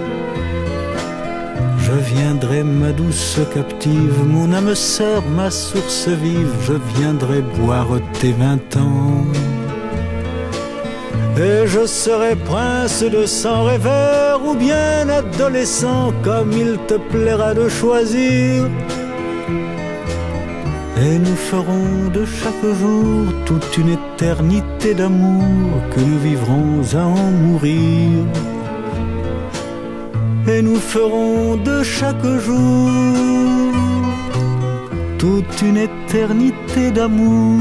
Viendrai, 2.15 2.63
ma 2.63 2.91
douce 2.91 3.39
captive, 3.53 4.25
mon 4.25 4.51
âme 4.51 4.75
sœur, 4.75 5.23
ma 5.35 5.49
source 5.49 6.09
vive, 6.09 6.53
je 6.67 6.73
viendrai 6.97 7.41
boire 7.41 7.99
tes 8.19 8.33
vingt 8.33 8.75
ans. 8.75 9.25
Et 11.37 11.65
je 11.67 11.85
serai 11.85 12.35
prince 12.35 13.01
de 13.03 13.25
sang 13.25 13.63
rêveur 13.63 14.41
ou 14.45 14.55
bien 14.55 15.07
adolescent, 15.07 16.11
comme 16.21 16.51
il 16.51 16.77
te 16.87 16.95
plaira 16.95 17.53
de 17.53 17.69
choisir. 17.69 18.67
Et 21.03 21.17
nous 21.17 21.39
ferons 21.49 22.09
de 22.13 22.25
chaque 22.25 22.65
jour 22.79 23.33
toute 23.45 23.77
une 23.77 23.97
éternité 23.99 24.93
d'amour 24.93 25.71
que 25.91 26.01
nous 26.01 26.19
vivrons 26.19 26.81
à 26.93 27.05
en 27.05 27.31
mourir. 27.31 28.25
Et 30.51 30.61
nous 30.61 30.81
ferons 30.93 31.55
de 31.55 31.81
chaque 31.81 32.25
jour 32.47 32.89
toute 35.17 35.61
une 35.61 35.77
éternité 35.77 36.91
d'amour 36.91 37.57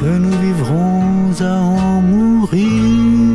que 0.00 0.10
nous 0.24 0.36
vivrons 0.46 1.32
à 1.40 1.54
en 1.60 2.00
mourir. 2.00 3.28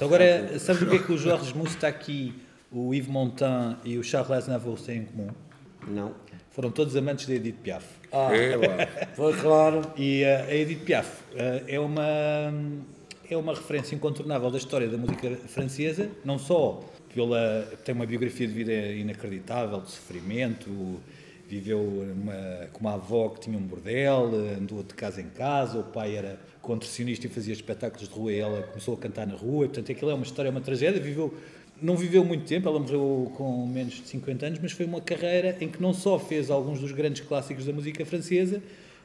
Agora, 0.00 0.58
sabes 0.60 0.82
o 0.82 0.86
que 0.86 0.96
é 0.96 0.98
que 0.98 1.12
o 1.12 1.18
Jorge 1.18 1.52
Moustaki, 1.56 2.34
o 2.70 2.94
Yves 2.94 3.08
Montand 3.08 3.78
e 3.84 3.98
o 3.98 4.04
Charles 4.04 4.30
Aznavour 4.30 4.78
têm 4.78 4.98
em 4.98 5.04
comum? 5.06 5.30
Não. 5.88 6.25
Foram 6.56 6.70
todos 6.70 6.96
amantes 6.96 7.26
de 7.26 7.34
Edith 7.34 7.58
Piaf. 7.62 7.84
Ah, 8.10 8.30
foi 9.14 9.34
claro. 9.34 9.82
E 9.94 10.22
uh, 10.22 10.48
a 10.48 10.54
Edith 10.54 10.86
Piaf 10.86 11.06
uh, 11.06 11.62
é, 11.68 11.78
uma, 11.78 12.50
é 13.30 13.36
uma 13.36 13.54
referência 13.54 13.94
incontornável 13.94 14.50
da 14.50 14.56
história 14.56 14.88
da 14.88 14.96
música 14.96 15.36
francesa, 15.48 16.08
não 16.24 16.38
só 16.38 16.82
pela. 17.14 17.62
tem 17.84 17.94
uma 17.94 18.06
biografia 18.06 18.48
de 18.48 18.54
vida 18.54 18.72
inacreditável, 18.72 19.82
de 19.82 19.90
sofrimento, 19.90 20.98
viveu 21.46 21.78
uma, 21.78 22.68
com 22.72 22.80
uma 22.80 22.94
avó 22.94 23.28
que 23.28 23.40
tinha 23.40 23.58
um 23.58 23.62
bordel, 23.62 24.30
andou 24.58 24.82
de 24.82 24.94
casa 24.94 25.20
em 25.20 25.28
casa, 25.28 25.80
o 25.80 25.84
pai 25.84 26.16
era 26.16 26.40
contorcionista 26.62 27.26
e 27.26 27.28
fazia 27.28 27.52
espetáculos 27.52 28.08
de 28.08 28.14
rua 28.14 28.32
e 28.32 28.38
ela 28.38 28.62
começou 28.62 28.94
a 28.94 28.96
cantar 28.96 29.26
na 29.26 29.34
rua, 29.34 29.66
portanto 29.66 29.92
aquilo 29.92 30.10
é 30.10 30.14
uma 30.14 30.24
história, 30.24 30.50
uma 30.50 30.62
tragédia, 30.62 30.98
viveu 30.98 31.34
não 31.80 31.96
viveu 31.96 32.24
muito 32.24 32.44
tempo, 32.44 32.68
ela 32.68 32.78
morreu 32.78 33.30
com 33.36 33.66
menos 33.66 33.94
de 33.94 34.08
50 34.08 34.46
anos, 34.46 34.58
mas 34.62 34.72
foi 34.72 34.86
uma 34.86 35.00
carreira 35.00 35.56
em 35.60 35.68
que 35.68 35.80
não 35.80 35.92
só 35.92 36.18
fez 36.18 36.50
alguns 36.50 36.80
dos 36.80 36.92
grandes 36.92 37.20
clássicos 37.26 37.66
da 37.66 37.72
música 37.72 38.04
francesa, 38.04 38.62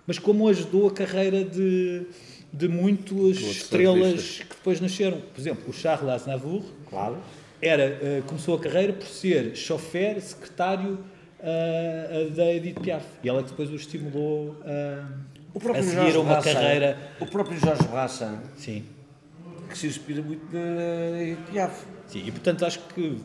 mas 0.08 0.18
como 0.18 0.48
ajudou 0.48 0.88
a 0.88 0.92
carreira 0.92 1.44
de, 1.44 2.04
de 2.51 2.68
muitas 2.68 3.38
estrelas 3.40 4.40
que 4.40 4.56
depois 4.56 4.80
nasceram. 4.82 5.20
Por 5.34 5.40
exemplo, 5.40 5.63
o 5.70 5.74
Charles 5.74 6.10
Aznavour 6.10 6.63
Claro. 6.90 7.18
era, 7.62 8.00
uh, 8.01 8.24
começou 8.24 8.56
a 8.56 8.60
carreira 8.60 8.94
por 8.94 9.08
ser 9.08 9.56
chofer, 9.56 10.22
secretário 10.22 11.00
uh, 11.40 12.30
da 12.32 12.54
Edith 12.54 12.80
Piaf. 12.80 13.06
E 13.24 13.30
ela 13.30 13.44
que 13.44 13.50
depois 13.50 13.70
o 13.70 13.75
estimulou 13.75 14.56
uh, 14.62 15.06
O 15.54 15.72
a 15.72 15.84
seguir 15.84 15.96
Jorge 15.96 16.18
a 16.18 16.20
uma 16.20 16.34
Braça, 16.34 16.54
carreira. 16.54 16.98
O 17.20 17.25
próprio 17.25 17.60
Jorge 17.60 17.84
Braça, 17.84 18.42
Sim. 18.58 18.84
Que 19.72 19.78
se 19.78 19.88
inspira 19.88 20.22
muito 20.22 20.46
na 20.51 21.51
Piaf. 21.51 21.86
Sim, 22.08 22.24
e 22.25 22.32
portanto 22.32 22.66
acho 22.66 22.80
que 22.94 23.18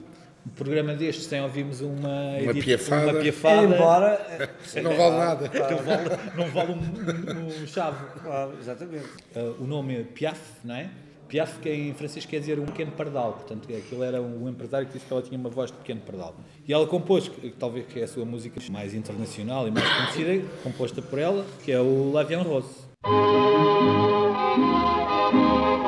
um 0.46 0.50
programa 0.50 0.94
destes 0.94 1.26
sem 1.26 1.42
ouvirmos 1.42 1.80
uma, 1.80 2.38
Uma 2.40 2.54
piafada. 2.54 3.10
uma 3.12 3.20
piafada 3.20 3.62
Embora. 3.64 4.50
Não 4.82 4.96
vale 4.96 5.16
nada. 5.16 5.50
não 5.58 5.78
vale, 5.78 6.10
não 6.36 6.46
vale 6.50 6.72
um, 6.72 7.40
um, 7.40 7.62
um 7.62 7.66
chave. 7.66 8.04
Claro, 8.22 8.52
exatamente. 8.60 9.06
Uh, 9.34 9.62
o 9.62 9.66
nome 9.66 9.96
é 9.96 10.02
Piaf, 10.04 10.40
não 10.62 10.74
é? 10.76 10.90
Piaf, 11.28 11.58
que 11.58 11.68
em 11.68 11.92
francês 11.92 12.24
quer 12.24 12.38
dizer 12.38 12.60
um 12.60 12.66
pequeno 12.66 12.92
pardal, 12.92 13.32
portanto, 13.32 13.68
aquilo 13.76 14.04
era 14.04 14.22
um 14.22 14.48
empresário 14.48 14.86
que 14.86 14.92
disse 14.92 15.06
que 15.06 15.12
ela 15.12 15.22
tinha 15.22 15.38
uma 15.38 15.50
voz 15.50 15.72
de 15.72 15.76
pequeno 15.78 16.00
pardal. 16.00 16.36
E 16.66 16.72
ela 16.72 16.86
compôs, 16.86 17.28
que, 17.28 17.50
talvez 17.50 17.84
que 17.86 17.98
é 18.00 18.04
a 18.04 18.08
sua 18.08 18.24
música 18.24 18.60
mais 18.70 18.94
internacional 18.94 19.66
e 19.66 19.72
mais 19.72 19.88
conhecida, 19.88 20.46
composta 20.62 21.02
por 21.02 21.18
ela, 21.18 21.44
que 21.64 21.72
é 21.72 21.80
o 21.80 22.12
L'Avion 22.12 22.42
Rose. 22.42 22.86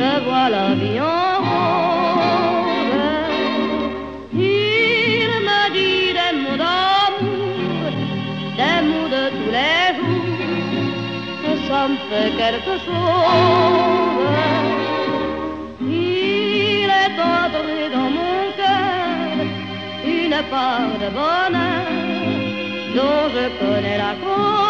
je 0.00 0.12
vois 0.26 0.48
la 0.56 0.66
vie 0.80 1.00
en 1.00 1.32
rose. 1.46 3.00
Il 4.32 5.30
me 5.48 5.62
dit 5.76 6.06
des 6.18 6.32
mots 6.42 6.58
d'amour, 6.62 7.92
des 8.60 8.80
mots 8.88 9.10
de 9.16 9.24
tous 9.36 9.52
les 9.58 9.86
jours, 9.96 10.94
que 11.42 11.52
ça 11.68 11.80
me 11.90 11.98
fait 12.08 12.30
quelque 12.42 12.74
chose. 12.86 14.38
Il 15.82 16.88
est 17.02 17.18
entré 17.36 17.78
dans 17.96 18.10
mon 18.18 18.38
cœur 18.60 19.32
une 20.18 20.38
part 20.54 20.94
de 21.02 21.08
bonheur 21.18 21.88
dont 22.96 23.24
je 23.34 23.44
connais 23.60 23.98
la 24.04 24.12
cause. 24.22 24.69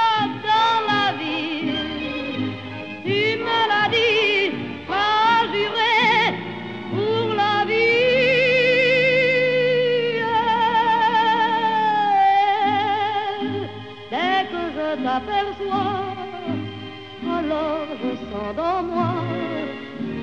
sens 18.51 18.55
dans 18.55 18.83
moi 18.83 19.13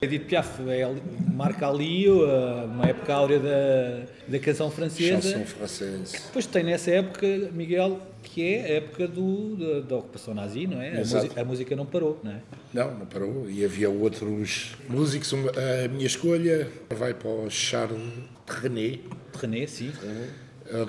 Edith 0.00 0.26
Piaf 0.26 0.60
é, 0.68 0.84
ali- 0.84 1.02
marca 1.34 1.68
ali 1.68 2.08
uh, 2.08 2.64
uma 2.66 2.86
época 2.86 3.12
áurea 3.14 3.38
da, 3.40 4.02
da 4.28 4.38
canção 4.38 4.70
francesa. 4.70 5.20
Chanson 5.20 5.44
francesa. 5.44 6.18
Depois 6.26 6.46
tem 6.46 6.62
nessa 6.62 6.90
época, 6.92 7.26
Miguel, 7.52 7.98
que 8.32 8.42
é 8.54 8.64
a 8.64 8.68
época 8.76 9.08
do, 9.08 9.56
da, 9.56 9.80
da 9.88 9.96
ocupação 9.96 10.34
nazi, 10.34 10.66
não 10.66 10.80
é? 10.80 10.96
A, 10.96 10.98
música, 10.98 11.40
a 11.40 11.44
música 11.44 11.76
não 11.76 11.86
parou, 11.86 12.20
não 12.22 12.32
é? 12.32 12.40
Não, 12.72 12.98
não 12.98 13.06
parou. 13.06 13.50
E 13.50 13.64
havia 13.64 13.88
outros 13.88 14.72
músicos. 14.88 15.32
A 15.32 15.88
minha 15.88 16.06
escolha 16.06 16.68
vai 16.90 17.14
para 17.14 17.28
o 17.28 17.50
Charles 17.50 18.00
René, 18.46 18.98
René, 19.38 19.66
sim. 19.66 19.92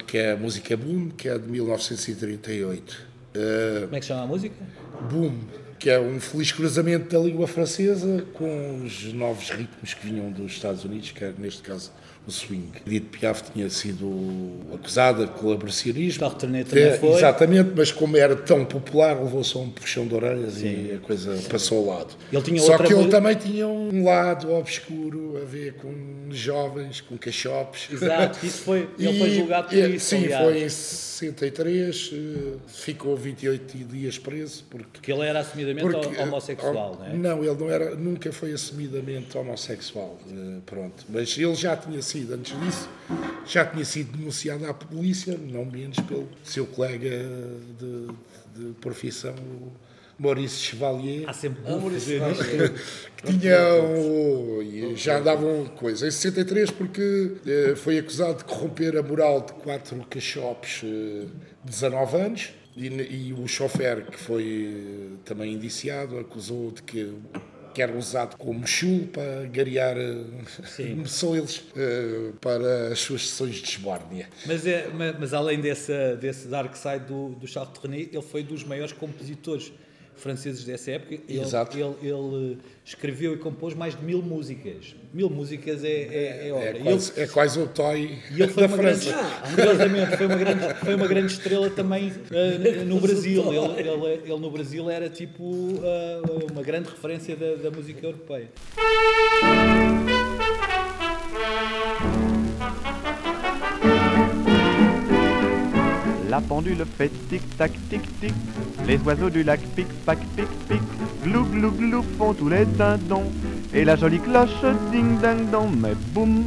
que 0.06 0.18
é 0.18 0.34
a 0.34 0.38
música 0.38 0.76
Boom, 0.76 1.10
que 1.10 1.30
é 1.30 1.38
de 1.38 1.50
1938. 1.50 3.08
Eh, 3.34 3.82
Como 3.84 3.96
é 3.96 4.00
que 4.00 4.06
chama 4.06 4.24
a 4.24 4.28
música? 4.28 4.56
Boom, 5.10 5.40
que 5.78 5.90
é 5.90 6.00
um 6.00 6.20
feliz 6.20 6.52
cruzamento 6.52 7.10
da 7.10 7.24
língua 7.24 7.48
francesa 7.48 8.26
com 8.34 8.84
os 8.84 9.14
novos 9.14 9.50
ritmos 9.50 9.94
que 9.94 10.08
vinham 10.08 10.32
dos 10.32 10.52
Estados 10.52 10.84
Unidos, 10.84 11.12
que 11.12 11.24
é 11.24 11.34
neste 11.38 11.62
caso 11.62 11.92
o 12.28 12.32
swing. 12.32 12.70
Edith 12.86 13.06
Piaf 13.10 13.44
tinha 13.52 13.70
sido 13.70 14.10
acusada 14.74 15.26
de 15.26 15.32
colaboracionismo. 15.34 16.20
Charles 16.20 16.38
Trenet 16.38 16.70
também 16.70 16.84
É, 16.86 16.98
foi. 16.98 17.10
Exatamente, 17.10 17.72
mas 17.76 17.92
como 17.92 18.16
era 18.18 18.36
tão 18.36 18.64
popular, 18.66 19.18
levou 19.20 19.44
só 19.44 19.60
um 19.62 19.70
puxão 19.70 20.08
de 20.08 20.14
orelhas 20.14 20.62
e 20.62 20.94
a 20.96 21.00
coisa 21.00 21.36
passou 21.50 21.80
ao 21.90 21.98
lado. 21.98 22.14
Ele 22.32 22.42
tinha 22.42 22.62
só 22.62 22.78
que 22.78 22.94
ele 22.94 23.08
também 23.08 23.36
tinha 23.36 23.68
um 23.68 24.04
lado 24.04 24.52
obscuro 24.54 25.40
a 25.42 25.46
ver 25.46 25.74
com 25.76 25.92
jovens, 26.30 27.02
com 27.02 27.18
cachopes. 27.18 27.88
Exato, 27.92 28.46
isso 28.46 28.60
foi, 28.62 28.88
ele 29.00 29.18
foi 29.18 29.30
E- 29.30 29.36
julgado 29.38 29.70
por 29.70 29.78
e- 29.78 29.96
isso, 29.96 30.06
Sim, 30.10 30.26
aliás. 30.26 30.44
foi 30.46 30.64
em 30.64 30.70
63, 30.70 32.12
eh, 32.14 32.18
ficou 32.68 33.16
28 33.18 33.78
dias 33.86 34.18
preso 34.18 34.64
porque 34.70 34.86
Porque 34.94 35.12
ele 35.12 35.22
era 35.22 35.40
assumidamente 35.40 35.88
porque, 35.90 36.22
homossexual, 36.22 36.98
não 37.00 37.06
é? 37.08 37.14
Não, 37.14 37.44
ele 37.44 37.56
não 37.58 37.70
era, 37.70 37.96
nunca 37.96 38.32
foi 38.32 38.54
assumidamente 38.54 39.38
homossexual, 39.38 40.18
eh, 40.32 40.60
pronto. 40.66 41.06
Mas 41.10 41.38
ele 41.38 41.56
já 41.56 41.76
tinha 41.76 42.02
sido, 42.10 42.34
antes 42.34 42.60
disso, 42.60 42.90
já 43.46 43.66
tinha 43.66 43.86
sido 43.86 44.18
denunciado 44.18 44.66
à 44.66 44.74
polícia, 44.74 45.38
não 45.38 45.66
menos 45.66 46.00
pelo 46.02 46.28
seu 46.44 46.66
colega 46.66 47.10
de, 47.80 48.08
de 48.56 48.74
profissão, 48.74 49.36
o 49.36 49.72
Maurice 50.20 50.58
Chevalier. 50.58 51.30
Há 51.30 51.34
sempre 51.34 51.62
bufos, 51.62 52.08
Maurício? 52.08 52.20
Vaz. 52.20 52.38
que 53.16 53.38
tinham 53.38 54.96
já 54.96 55.18
andavam 55.18 55.66
coisa 55.66 56.08
em 56.08 56.12
63 56.12 56.72
porque 56.72 57.34
eh, 57.46 57.76
foi 57.76 57.98
acusado 57.98 58.40
de 58.40 58.44
corromper 58.44 58.98
a 58.98 59.04
moral 59.04 59.42
de 59.42 59.54
quatro 59.54 59.98
cachopes 60.10 60.82
eh, 60.84 61.26
de 61.64 61.72
19 61.72 62.18
anos 62.18 62.50
e, 62.76 62.88
e 62.88 63.34
o 63.34 63.48
chofer 63.48 64.06
que 64.06 64.18
foi 64.18 64.74
eh, 64.74 65.18
também 65.26 65.54
indiciado 65.54 66.20
acusou 66.20 66.72
de 66.72 66.82
que 66.84 67.14
que 67.80 67.84
era 67.84 67.94
usado 67.98 68.36
como 68.36 68.68
chulo 68.68 69.08
para 69.08 69.46
garear 69.46 69.96
eh, 69.98 70.94
moções 70.96 71.64
eh, 71.78 72.34
para 72.42 72.90
as 72.92 73.00
suas 73.00 73.30
sessões 73.30 73.56
de 73.56 73.70
esbórnia. 73.70 74.28
Mas, 74.46 74.68
é, 74.68 74.90
ma- 74.90 75.16
mas 75.18 75.34
além 75.34 75.62
dessa, 75.62 76.14
desse 76.18 76.50
dark 76.50 76.76
side 76.76 77.06
do, 77.06 77.30
do 77.30 77.48
Charles 77.48 77.72
Trenet, 77.80 78.10
ele 78.14 78.22
foi 78.22 78.44
dos 78.44 78.66
maiores 78.66 78.92
compositores 78.92 79.72
franceses 80.20 80.64
dessa 80.64 80.92
época. 80.92 81.16
Ele, 81.28 81.42
Exato. 81.42 81.78
Ele, 81.78 81.96
ele 82.02 82.58
escreveu 82.86 83.34
e 83.34 83.38
compôs 83.38 83.74
mais 83.74 83.96
de 83.96 84.04
mil 84.04 84.22
músicas. 84.22 84.96
Mil 85.14 85.30
músicas 85.30 85.84
é, 85.84 85.88
é, 85.88 86.48
é 86.48 86.54
obra. 86.54 86.66
É 86.66 86.74
E 86.74 86.76
ele- 86.76 86.84
quase, 86.84 87.20
é 87.22 87.28
quase 87.28 87.60
o 87.60 87.68
toy 87.68 88.18
E 88.32 88.42
ele 88.42 88.48
foi 88.52 88.68
da 88.68 88.74
uma 88.74 88.78
grande, 88.78 89.06
França. 89.12 89.50
curiosamente, 89.56 90.18
foi 90.18 90.26
uma 90.28 90.36
grande, 90.36 90.74
foi 90.76 90.96
uma 90.96 91.08
grande 91.08 91.34
estrela 91.34 91.70
também 91.70 92.14
eh, 92.32 92.84
no 92.86 93.00
Brasil. 93.02 93.44
Ele, 93.54 93.90
ele, 93.90 94.22
ele 94.24 94.38
no 94.40 94.52
Brasil 94.52 94.90
era 94.90 95.10
tipo 95.10 95.80
eh, 95.84 96.22
uma 96.52 96.62
grande 96.62 96.90
referência 96.90 97.36
da, 97.36 97.56
da 97.56 97.72
música 97.72 98.06
europeia. 98.06 98.50
La 106.30 106.42
pendule 106.42 106.86
fait 106.86 107.12
tic-tac, 107.28 107.72
tic-tic. 107.90 108.34
Les 108.86 109.00
oiseaux 109.00 109.32
du 109.32 109.42
lac 109.42 109.60
pic-pac, 109.76 110.20
pic-pic. 110.36 110.82
Glou, 111.24 111.44
glou, 111.46 111.72
glou 111.72 112.04
font 112.20 112.36
tous 112.36 112.50
les 112.50 112.66
dindons. 112.66 113.32
Et 113.74 113.84
la 113.84 113.96
jolie 113.96 114.20
cloche 114.20 114.62
ding-ding-dong. 114.92 115.72
Mais 115.82 115.96
boum, 116.14 116.44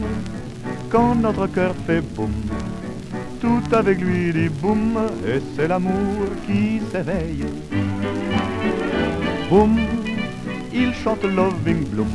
quand 0.88 1.16
notre 1.16 1.48
cœur 1.48 1.74
fait 1.84 2.00
boum. 2.00 2.30
Tout 3.40 3.62
avec 3.72 4.00
lui 4.00 4.32
dit 4.32 4.48
boum. 4.48 4.98
Et 5.26 5.40
c'est 5.56 5.66
l'amour 5.66 6.28
qui 6.46 6.80
s'éveille. 6.92 7.44
Boum, 9.50 9.80
il 10.72 10.94
chante 10.94 11.24
Loving 11.24 11.88
Bloom. 11.88 12.06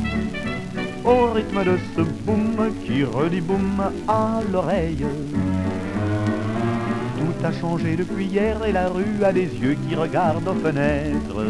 Au 1.04 1.32
rythme 1.32 1.64
de 1.64 1.78
ce 1.94 2.00
boum 2.00 2.72
qui 2.86 3.04
redit 3.04 3.42
boum 3.42 3.82
à 4.08 4.40
l'oreille. 4.50 5.04
A 7.44 7.52
changé 7.52 7.96
depuis 7.96 8.26
hier 8.26 8.62
et 8.64 8.72
la 8.72 8.88
rue 8.88 9.24
a 9.24 9.32
des 9.32 9.46
yeux 9.46 9.76
qui 9.88 9.94
regardent 9.94 10.48
aux 10.48 10.54
fenêtres. 10.54 11.46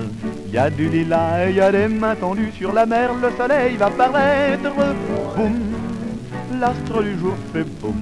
Y 0.53 0.59
a 0.59 0.70
du 0.70 0.88
lilas 0.88 1.48
et 1.48 1.55
y 1.55 1.61
a 1.61 1.72
des 1.72 1.88
mains 1.88 2.14
tendues 2.14 2.53
sur 2.57 2.72
la 2.72 2.87
mer, 2.87 3.11
le 3.20 3.31
soleil 3.37 3.77
va 3.77 3.90
paraître. 3.90 4.70
Boum, 5.35 5.55
l'astre 6.61 7.03
du 7.03 7.18
jour 7.18 7.35
fait 7.53 7.64
boum. 7.81 7.96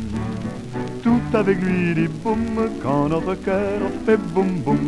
Tout 1.03 1.22
avec 1.33 1.62
lui 1.62 1.94
dit 1.94 2.09
boum 2.22 2.68
quand 2.83 3.09
notre 3.09 3.35
cœur 3.35 3.81
fait 4.05 4.18
boum 4.18 4.59
boum. 4.64 4.79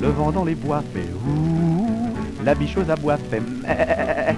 Le 0.00 0.08
vent 0.08 0.30
dans 0.30 0.44
les 0.44 0.54
bois 0.54 0.84
fait 0.92 1.08
ouh, 1.26 1.88
la 2.44 2.54
bichose 2.54 2.90
à 2.90 2.96
bois 2.96 3.16
fait 3.16 3.40
meh, 3.40 4.36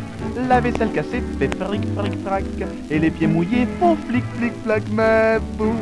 la 0.48 0.60
vaisselle 0.60 0.92
cassée 0.92 1.22
fait 1.38 1.54
fric 1.54 1.82
fric 1.94 2.18
frac, 2.24 2.44
et 2.90 2.98
les 2.98 3.10
pieds 3.10 3.26
mouillés 3.26 3.66
font 3.78 3.96
flic 4.08 4.24
flic 4.38 4.52
flac, 4.64 4.82
mais 4.92 5.38
boum, 5.58 5.76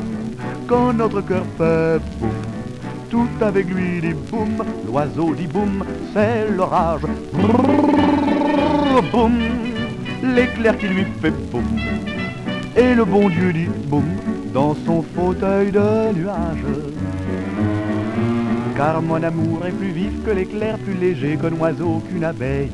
quand 0.66 0.92
notre 0.92 1.20
cœur 1.20 1.44
fait 1.56 1.98
boum, 2.18 2.30
tout 3.10 3.28
avec 3.40 3.66
lui 3.68 4.00
dit 4.00 4.14
boum, 4.30 4.62
l'oiseau 4.86 5.34
dit 5.34 5.46
boum, 5.46 5.84
c'est 6.12 6.50
l'orage, 6.50 7.02
boum, 9.12 9.32
l'éclair 10.22 10.76
qui 10.78 10.88
lui 10.88 11.04
fait 11.20 11.30
boum, 11.50 11.64
et 12.76 12.94
le 12.94 13.04
bon 13.04 13.28
Dieu 13.28 13.52
dit 13.52 13.68
boum, 13.86 14.04
dans 14.52 14.74
son 14.86 15.02
fauteuil 15.14 15.70
de 15.70 16.12
nuage. 16.14 16.64
Car 18.76 19.00
mon 19.00 19.22
amour 19.22 19.64
est 19.66 19.70
plus 19.70 19.90
vif 19.90 20.24
que 20.24 20.30
l'éclair, 20.32 20.76
plus 20.78 20.94
léger 20.94 21.38
qu'un 21.38 21.52
oiseau, 21.58 22.02
qu'une 22.10 22.24
abeille. 22.24 22.70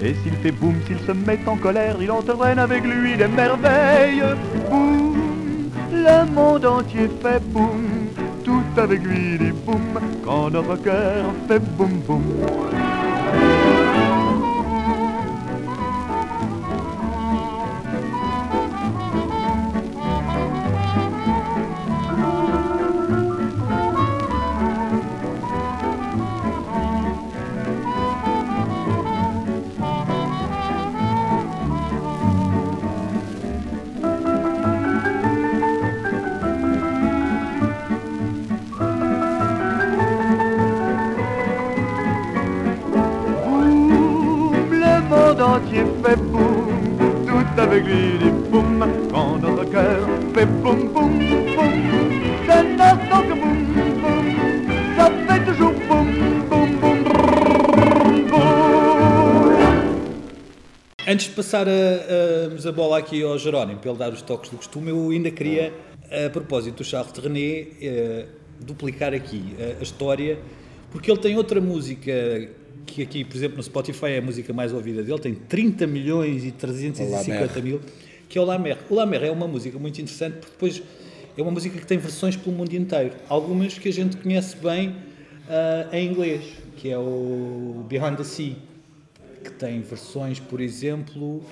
Et 0.00 0.14
s'il 0.22 0.32
fait 0.42 0.52
boum, 0.52 0.74
s'il 0.86 0.98
se 1.00 1.12
met 1.12 1.38
en 1.46 1.56
colère, 1.56 1.96
il 2.00 2.10
entraîne 2.10 2.58
avec 2.58 2.82
lui 2.84 3.16
des 3.16 3.28
merveilles. 3.28 4.22
Le 5.92 6.24
monde 6.32 6.64
entier 6.64 7.08
fait 7.22 7.40
boum, 7.52 8.08
tout 8.44 8.62
avec 8.76 9.02
lui 9.02 9.38
dit 9.38 9.52
boum, 9.64 9.80
quand 10.24 10.50
notre 10.50 10.76
cœur 10.76 11.26
fait 11.48 11.58
boum 11.58 12.00
boum. 12.06 12.22
Boum, 12.22 12.91
Antes 61.12 61.26
de 61.26 61.32
passar 61.32 61.68
a, 61.68 61.70
a, 61.70 62.68
a 62.68 62.72
bola 62.72 62.96
aqui 62.96 63.22
ao 63.22 63.36
Jerónimo, 63.36 63.78
para 63.78 63.90
ele 63.90 63.98
dar 63.98 64.10
os 64.14 64.22
toques 64.22 64.48
do 64.48 64.56
costume, 64.56 64.88
eu 64.88 65.10
ainda 65.10 65.30
queria, 65.30 65.70
a 66.10 66.30
propósito 66.30 66.76
do 66.76 66.84
Charles 66.84 67.12
de 67.12 67.20
René, 67.20 67.66
eh, 67.82 68.24
duplicar 68.60 69.12
aqui 69.12 69.54
a, 69.60 69.80
a 69.80 69.82
história, 69.82 70.38
porque 70.90 71.10
ele 71.10 71.20
tem 71.20 71.36
outra 71.36 71.60
música 71.60 72.48
que 72.86 73.02
aqui, 73.02 73.26
por 73.26 73.36
exemplo, 73.36 73.58
no 73.58 73.62
Spotify 73.62 74.06
é 74.06 74.18
a 74.20 74.22
música 74.22 74.54
mais 74.54 74.72
ouvida 74.72 75.02
dele, 75.02 75.18
tem 75.18 75.34
30 75.34 75.86
milhões 75.86 76.46
e 76.46 76.50
350 76.50 77.60
mil, 77.60 77.82
que 78.26 78.38
é 78.38 78.40
o 78.40 78.46
La 78.46 78.58
Mer. 78.58 78.78
O 78.88 78.94
La 78.94 79.04
Mer 79.04 79.24
é 79.24 79.30
uma 79.30 79.46
música 79.46 79.78
muito 79.78 80.00
interessante 80.00 80.38
porque 80.38 80.52
depois 80.52 80.82
é 81.36 81.42
uma 81.42 81.50
música 81.50 81.78
que 81.78 81.86
tem 81.86 81.98
versões 81.98 82.36
pelo 82.36 82.56
mundo 82.56 82.72
inteiro. 82.72 83.12
Algumas 83.28 83.78
que 83.78 83.90
a 83.90 83.92
gente 83.92 84.16
conhece 84.16 84.56
bem 84.56 84.96
ah, 85.46 85.88
em 85.92 86.08
inglês, 86.08 86.42
que 86.78 86.88
é 86.88 86.96
o 86.96 87.84
Behind 87.86 88.16
the 88.16 88.24
Sea, 88.24 88.56
que 89.42 89.50
tem 89.52 89.80
versões, 89.82 90.38
por 90.40 90.60
exemplo, 90.60 91.42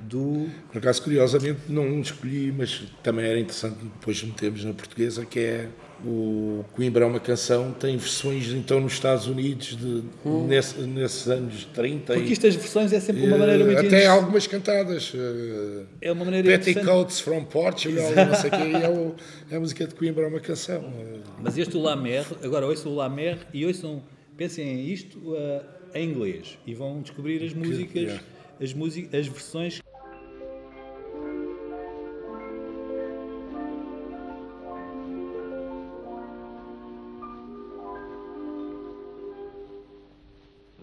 do. 0.00 0.46
Por 0.70 0.78
acaso, 0.78 1.02
curiosamente, 1.02 1.60
não 1.68 2.00
escolhi, 2.00 2.52
mas 2.56 2.82
também 3.02 3.24
era 3.26 3.38
interessante 3.40 3.76
depois 3.82 4.22
metermos 4.22 4.64
na 4.64 4.72
portuguesa, 4.72 5.24
que 5.24 5.40
é 5.40 5.68
o 6.04 6.64
Coimbra 6.74 7.04
é 7.04 7.08
uma 7.08 7.18
canção, 7.18 7.72
tem 7.72 7.96
versões 7.96 8.52
então 8.52 8.78
nos 8.78 8.92
Estados 8.92 9.26
Unidos 9.26 9.76
de, 9.76 10.04
nesse- 10.46 10.78
nesses 10.82 11.26
anos 11.26 11.64
30 11.74 12.12
Porque 12.14 12.28
e, 12.28 12.32
isto 12.34 12.42
das 12.42 12.54
versões 12.54 12.92
é 12.92 13.00
sempre 13.00 13.26
uma 13.26 13.36
maneira 13.36 13.64
muito 13.64 13.84
até 13.84 14.06
algumas 14.06 14.46
cantadas. 14.46 15.12
eh, 15.12 15.82
É 16.00 16.12
uma 16.12 16.24
maneira. 16.24 16.46
Petticoats 16.56 17.18
from 17.18 17.42
Portugal, 17.46 18.12
não 18.14 18.32
sei 18.36 18.48
o 18.48 18.52
que, 18.52 18.76
é, 18.84 18.88
o, 18.88 19.14
é 19.50 19.56
a 19.56 19.60
música 19.60 19.88
de 19.88 19.94
Coimbra 19.96 20.22
é 20.24 20.28
uma 20.28 20.38
canção. 20.38 20.84
eh, 21.00 21.18
Mas 21.42 21.58
este 21.58 21.76
o 21.76 21.82
La 21.82 21.96
Mer, 21.96 22.24
agora 22.44 22.64
ouçam 22.64 22.92
o 22.92 22.94
La 22.94 23.08
Mer 23.08 23.38
e 23.52 23.66
ouçam, 23.66 24.00
pensem 24.36 24.68
em 24.68 24.86
isto 24.92 25.18
ah, 25.34 25.64
em 25.94 26.10
inglês 26.10 26.58
e 26.66 26.74
vão 26.74 27.00
descobrir 27.00 27.42
as 27.42 27.52
músicas, 27.52 28.02
yeah. 28.02 28.24
as, 28.60 28.72
músi 28.74 29.08
as 29.12 29.26
versões. 29.26 29.80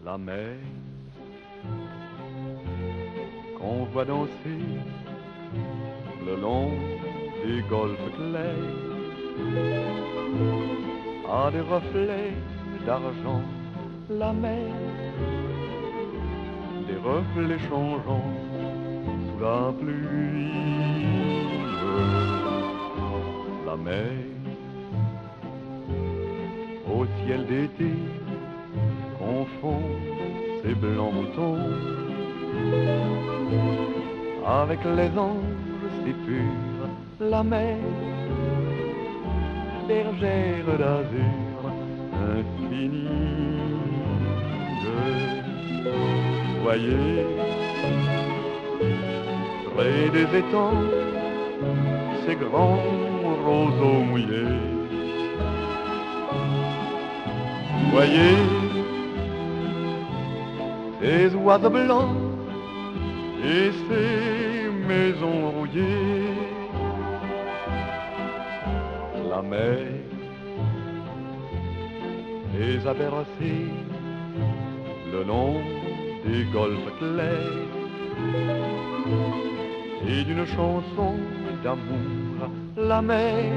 La 0.04 0.18
mer 0.18 0.58
qu'on 3.58 3.86
voit 3.86 4.06
danser 4.06 4.30
le 6.26 6.36
long 6.36 6.72
des 7.44 7.62
golfes 7.68 7.98
clairs 8.16 8.86
a 11.28 11.52
des 11.52 11.62
reflets 11.62 12.34
d'argent. 12.86 13.65
La 14.08 14.32
mer, 14.32 14.72
des 16.88 16.98
reflets 16.98 17.58
changeants 17.68 18.32
sous 19.26 19.40
la 19.44 19.74
pluie. 19.80 21.06
La 23.66 23.76
mer 23.76 24.12
au 26.88 27.06
ciel 27.26 27.48
d'été 27.48 27.94
confond 29.18 29.82
ces 30.62 30.76
blancs 30.76 31.14
moutons 31.14 31.58
avec 34.46 34.80
les 34.84 35.18
anges 35.18 35.34
si 36.06 36.14
purs, 36.14 36.88
la 37.20 37.42
mer, 37.44 37.78
bergère 39.88 40.78
d'azur 40.78 41.72
infinie. 42.22 43.95
Voyez, 46.64 47.26
près 49.74 50.10
des 50.10 50.38
étangs, 50.40 50.84
ces 52.26 52.36
grands 52.36 52.82
roseaux 53.46 54.04
mouillés. 54.10 54.60
Voyez, 57.92 58.38
ces 61.02 61.36
oiseaux 61.36 61.70
blancs 61.70 62.16
et 63.44 63.72
ces 63.88 64.70
maisons 64.88 65.52
rouillées. 65.52 66.34
La 69.30 69.42
mer 69.42 69.78
les 72.58 72.88
a 72.88 72.94
bercés 72.94 73.70
le 75.16 75.24
long 75.24 75.56
des 76.26 76.44
golfes 76.52 76.92
clairs 77.00 77.74
et 80.08 80.24
d'une 80.28 80.46
chanson 80.46 81.14
d'amour. 81.64 82.38
La 82.78 83.02
mer 83.02 83.52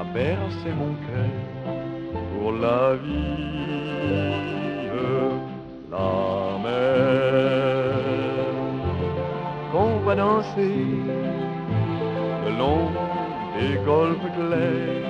a 0.00 0.04
bercé 0.14 0.68
mon 0.80 0.92
cœur 1.06 1.34
pour 2.32 2.52
la 2.52 2.94
vie. 3.04 3.68
La 5.90 6.12
mer 6.64 7.94
qu'on 9.72 9.92
va 10.06 10.14
danser 10.14 10.76
le 12.44 12.50
long 12.62 12.84
des 13.56 13.74
golfes 13.84 14.30
clairs 14.38 15.08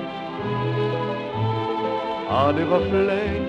a 2.41 2.53
des 2.53 2.63
reflets 2.75 3.48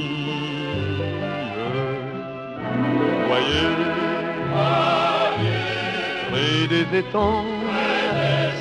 Des 6.71 6.99
étangs, 6.99 7.43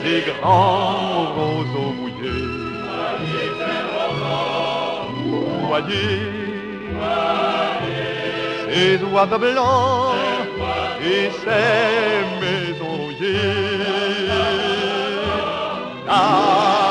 ces 0.02 0.20
grands 0.28 1.32
roseaux 1.36 1.92
mouillés. 1.98 2.50
Voyez, 5.68 6.18
ces 8.68 8.96
oiseaux 9.12 9.38
blancs 9.38 10.14
et 11.12 11.30
ces 11.42 12.18
maisons 12.42 12.96
rouillées. 13.00 13.86
La 16.08 16.89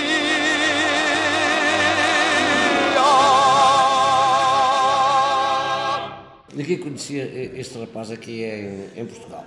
Ninguém 6.55 6.77
conhecia 6.77 7.25
este 7.59 7.77
rapaz 7.79 8.11
aqui 8.11 8.43
em, 8.43 9.01
em 9.01 9.05
Portugal. 9.05 9.43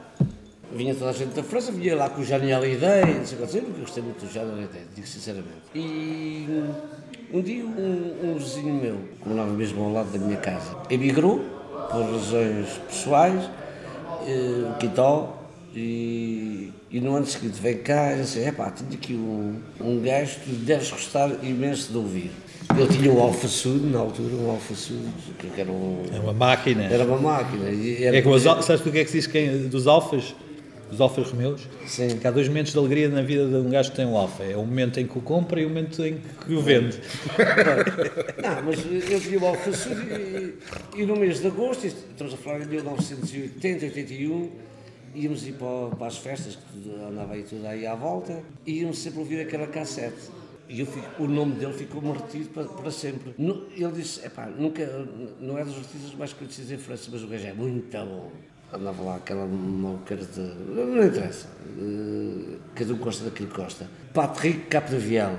Vinha 0.70 0.94
toda 0.94 1.10
a 1.10 1.12
gente 1.14 1.34
da 1.34 1.42
França, 1.42 1.72
vinha 1.72 1.96
lá 1.96 2.10
com 2.10 2.20
o 2.20 2.24
Jani 2.24 2.52
Hallyday, 2.52 3.14
não 3.14 3.24
sei 3.24 3.38
o 3.38 3.40
que 3.40 3.46
dizer, 3.46 3.62
porque 3.62 3.78
eu 3.78 3.84
gostei 3.84 4.02
muito 4.02 4.26
do 4.26 4.30
Jani 4.30 4.50
Hallyday, 4.50 4.82
digo 4.94 5.06
sinceramente. 5.06 5.62
E 5.74 6.46
um 7.32 7.40
dia 7.40 7.64
um, 7.64 8.18
um 8.22 8.34
vizinho 8.34 8.74
meu, 8.74 8.98
que 9.22 9.28
morava 9.28 9.50
mesmo 9.52 9.84
ao 9.84 9.92
lado 9.92 10.12
da 10.12 10.18
minha 10.18 10.36
casa, 10.36 10.76
emigrou 10.90 11.38
por 11.90 12.02
razões 12.02 12.68
pessoais, 12.86 13.48
eh, 14.26 14.70
o 14.70 14.78
Quitó, 14.78 15.37
e, 15.78 16.72
e 16.90 17.00
no 17.00 17.14
ano 17.14 17.26
seguinte 17.26 17.60
veio 17.60 17.78
cá 17.78 18.12
e 18.14 18.22
disse, 18.22 18.40
epá, 18.40 18.70
tenho 18.70 18.92
aqui 18.92 19.14
um, 19.14 19.60
um 19.80 20.00
gajo 20.00 20.40
que 20.40 20.50
deves 20.50 20.90
gostar 20.90 21.30
imenso 21.42 21.92
de 21.92 21.98
ouvir. 21.98 22.30
Ele 22.76 22.88
tinha 22.88 23.12
um 23.12 23.20
Alfa 23.20 23.46
Sud, 23.46 23.86
na 23.86 24.00
altura, 24.00 24.34
um 24.34 24.50
Alfa 24.50 24.74
Sud, 24.74 25.08
que 25.38 25.60
era 25.60 25.70
um... 25.70 26.02
É 26.12 26.18
uma 26.18 26.32
máquina. 26.32 26.84
Era 26.84 27.04
uma 27.04 27.16
máquina. 27.16 27.64
Era 27.66 28.16
É 28.18 28.22
que 28.22 28.28
os, 28.28 28.42
sabes 28.42 28.80
do 28.80 28.90
que 28.90 28.98
é 28.98 29.04
que 29.04 29.10
se 29.10 29.18
diz 29.18 29.26
quem, 29.26 29.68
dos 29.68 29.86
alfas? 29.86 30.34
Dos 30.90 31.00
alfas 31.00 31.30
romeus? 31.30 31.68
Sim. 31.86 32.18
Que 32.18 32.26
há 32.26 32.30
dois 32.30 32.48
momentos 32.48 32.72
de 32.72 32.78
alegria 32.78 33.08
na 33.08 33.22
vida 33.22 33.46
de 33.46 33.54
um 33.54 33.70
gajo 33.70 33.90
que 33.90 33.96
tem 33.96 34.06
um 34.06 34.16
alfa. 34.16 34.42
É 34.42 34.56
o 34.56 34.60
momento 34.60 34.98
em 34.98 35.06
que 35.06 35.18
o 35.18 35.20
compra 35.20 35.60
e 35.60 35.66
o 35.66 35.68
momento 35.68 36.04
em 36.04 36.18
que 36.46 36.54
o 36.54 36.60
vende. 36.60 36.98
Não, 38.42 38.62
mas 38.64 39.10
eu 39.10 39.20
tinha 39.20 39.38
o 39.38 39.46
Alfa 39.46 39.72
Sud 39.72 40.00
e, 40.00 40.54
e 41.02 41.06
no 41.06 41.14
mês 41.14 41.40
de 41.40 41.46
agosto, 41.46 41.86
estamos 41.86 42.32
a 42.32 42.36
falar 42.36 42.62
em 42.62 42.66
1980, 42.66 43.84
81, 43.86 44.50
íamos 45.22 45.46
ir 45.46 45.52
para, 45.54 45.94
para 45.96 46.06
as 46.06 46.18
festas, 46.18 46.56
que 46.56 46.62
tudo- 46.72 47.04
andava 47.06 47.34
aí 47.34 47.42
tudo 47.42 47.66
aí 47.66 47.86
à 47.86 47.94
volta, 47.94 48.42
e 48.66 48.80
íamos 48.80 48.98
sempre 48.98 49.18
ouvir 49.20 49.40
aquela 49.40 49.66
cassete. 49.66 50.30
E 50.68 50.84
fico- 50.84 51.22
o 51.22 51.26
nome 51.26 51.54
dele 51.54 51.72
ficou-me 51.72 52.12
retido 52.12 52.50
para, 52.50 52.64
para 52.64 52.90
sempre. 52.90 53.34
Nu- 53.38 53.64
Ele 53.74 53.92
disse, 53.92 54.24
epá, 54.26 54.46
nunca, 54.46 54.84
não 55.40 55.56
é 55.58 55.64
dos 55.64 55.76
artistas 55.78 56.14
mais 56.14 56.32
conhecidos 56.34 56.70
em 56.70 56.76
França, 56.78 57.08
mas 57.10 57.22
o 57.22 57.26
gajo 57.26 57.46
é 57.46 57.52
muito 57.54 57.90
bom. 57.96 58.30
Andava 58.70 59.02
lá 59.02 59.16
aquela 59.16 59.46
mouqueira 59.46 60.22
de... 60.26 60.40
Não 60.40 61.02
interessa. 61.02 61.46
Eh, 61.78 62.56
Cada 62.74 62.92
um 62.92 62.98
gosta 62.98 63.24
daquilo 63.24 63.48
que 63.48 63.56
gosta. 63.56 63.86
Patrick 64.12 64.66
Capdeviel. 64.66 65.36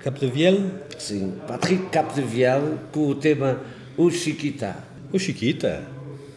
Capdeviel, 0.00 0.56
Sim, 0.98 1.34
Patrick 1.46 1.86
Capdeviel 1.90 2.78
com 2.92 3.08
o 3.08 3.14
tema 3.14 3.60
O 3.96 4.10
Chiquita. 4.10 4.76
o 5.12 5.18
Chiquita. 5.18 5.82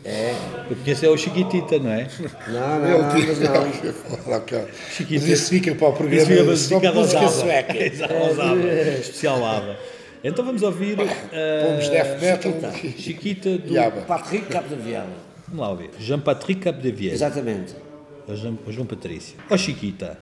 É. 0.04 0.34
Eu 0.70 0.76
conheço 0.78 1.06
é 1.06 1.10
o 1.10 1.18
Chiquitita, 1.18 1.78
não 1.78 1.92
é? 1.92 2.08
Não, 2.48 2.80
não, 2.80 3.02
não, 3.02 3.28
mas 3.28 3.40
não. 3.40 4.36
Ok. 4.36 4.60
Chiquito. 4.90 5.22
Mas 5.22 5.30
isso 5.30 5.50
fica 5.50 5.76
para 5.76 5.88
o 5.88 5.92
Isso 5.92 6.26
programa 6.26 6.56
fica 6.56 6.56
só 6.58 6.76
aos 6.76 6.96
música 6.96 7.28
sueca. 7.30 7.78
Exato, 7.86 8.14
ABBA. 8.14 8.68
Especial 9.00 9.46
ABBA. 9.46 9.78
Então 10.24 10.46
vamos 10.46 10.62
ouvir 10.64 10.96
Pomos 10.98 11.90
death 11.90 12.22
metal. 12.22 12.54
Chiquita 12.98 13.58
do... 13.58 13.74
E 13.74 13.78
ABBA. 13.78 14.02
Patrick 14.02 14.48
Capdeviel. 14.48 15.06
Vamos 15.48 15.62
lá 15.62 15.70
ouvir. 15.70 15.90
Jean-Patrick 16.00 16.62
Capdeviel. 16.62 17.14
Exatamente. 17.14 17.76
O 18.28 18.36
João, 18.36 18.58
o 18.66 18.72
João 18.72 18.88
Patrício. 18.88 19.36
Ó 19.50 19.58
Chiquita. 19.58 20.18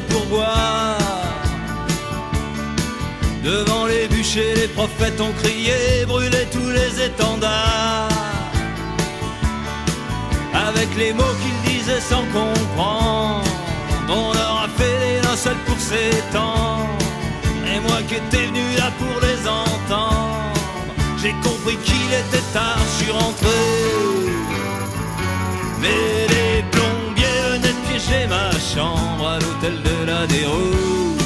Pour 0.00 0.24
boire. 0.26 0.98
Devant 3.42 3.86
les 3.86 4.08
bûchers, 4.08 4.54
les 4.54 4.68
prophètes 4.68 5.20
ont 5.20 5.32
crié, 5.42 6.06
brûlé 6.06 6.46
tous 6.50 6.70
les 6.70 7.04
étendards. 7.04 8.08
Avec 10.68 10.88
les 10.96 11.12
mots 11.12 11.36
qu'ils 11.42 11.72
disaient 11.72 12.00
sans 12.00 12.24
comprendre, 12.32 13.44
on 14.08 14.32
leur 14.32 14.64
a 14.64 14.68
fait 14.78 14.98
les 15.04 15.20
linceuls 15.20 15.62
pour 15.66 15.78
s'étendre. 15.78 16.88
Et 17.66 17.80
moi 17.80 17.98
qui 18.08 18.14
étais 18.14 18.46
venu 18.46 18.64
là 18.78 18.90
pour 18.98 19.20
les 19.20 19.40
entendre, 19.48 20.52
j'ai 21.22 21.32
compris 21.42 21.76
qu'il 21.84 22.10
était 22.22 22.46
tard, 22.52 22.78
je 22.86 23.04
suis 23.04 23.12
rentré. 23.12 23.60
Mais 25.80 26.26
les 26.34 26.63
piéger 28.04 28.26
ma 28.26 28.50
chambre 28.52 29.26
à 29.26 29.38
l'hôtel 29.38 29.82
de 29.82 30.06
la 30.06 30.26
déroute. 30.26 31.20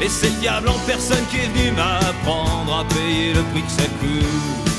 Et 0.00 0.08
c'est 0.08 0.30
le 0.30 0.40
diable 0.40 0.68
en 0.68 0.78
personne 0.86 1.24
qui 1.30 1.36
est 1.36 1.48
venu 1.48 1.72
m'apprendre 1.72 2.78
à 2.80 2.84
payer 2.84 3.32
le 3.34 3.42
prix 3.52 3.62
que 3.62 3.70
ça 3.70 3.88
coûte. 4.00 4.71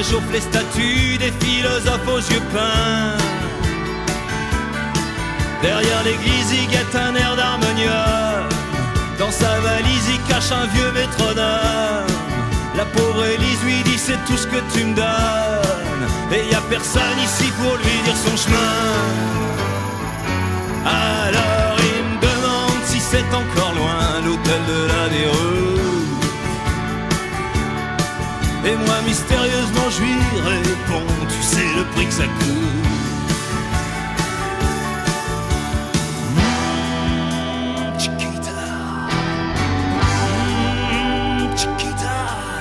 Réchauffent 0.00 0.32
les 0.32 0.40
statues 0.40 1.18
des 1.18 1.32
philosophes 1.42 2.08
aux 2.08 2.24
yeux 2.32 2.44
peints. 2.54 3.18
Derrière 5.60 6.02
l'église, 6.04 6.50
il 6.58 6.66
guette 6.68 6.94
un 6.94 7.14
air 7.14 7.36
d'harmonium. 7.36 8.48
Dans 9.18 9.30
sa 9.30 9.52
valise, 9.60 10.06
il 10.14 10.22
cache 10.30 10.52
un 10.52 10.66
vieux 10.74 10.92
métronome. 10.92 12.10
La 12.78 12.86
pauvre 12.86 13.26
Élise 13.26 13.62
lui 13.62 13.82
dit 13.82 13.98
c'est 13.98 14.22
tout 14.24 14.38
ce 14.38 14.46
que 14.46 14.60
tu 14.72 14.84
me 14.86 14.94
donnes. 14.94 16.06
Et 16.32 16.50
y 16.50 16.54
a 16.54 16.62
personne 16.70 17.18
ici 17.22 17.48
pour 17.60 17.76
lui 17.76 17.96
dire 18.06 18.18
son 18.26 18.36
chemin. 18.44 18.76
Alors 20.86 21.76
il 21.92 22.02
me 22.10 22.16
demande 22.28 22.82
si 22.86 23.00
c'est 23.00 23.30
encore 23.42 23.74
loin 23.80 24.02
l'hôtel 24.24 24.62
de 24.72 24.80
la 24.92 25.08
déroute. 25.10 25.89
Et 28.64 28.76
moi 28.76 28.96
mystérieusement 29.06 29.88
je 29.90 30.02
lui 30.02 30.14
réponds, 30.50 31.06
tu 31.28 31.42
sais 31.42 31.64
le 31.76 31.84
prix 31.94 32.06
que 32.06 32.12
ça 32.12 32.24
coûte. 32.24 32.56
Mm, 36.36 37.98
Chiquita, 37.98 38.62
Mm, 40.92 41.56
Chiquita, 41.56 42.16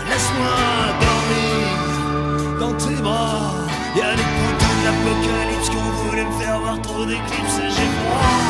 laisse-moi 0.09 0.57
dormir 1.03 2.59
dans 2.59 2.73
tes 2.73 3.01
bras. 3.01 3.53
Y 3.95 4.01
a 4.01 4.11
les 4.11 4.29
poteaux 4.37 4.75
de 4.79 4.83
l'apocalypse 4.85 5.69
qui 5.69 5.77
ont 5.77 5.93
voulu 6.03 6.21
me 6.25 6.31
faire 6.41 6.59
voir 6.59 6.81
trop 6.81 7.05
d'éclipses 7.05 7.59
et 7.65 7.69
j'ai 7.75 7.89
froid. 7.99 8.48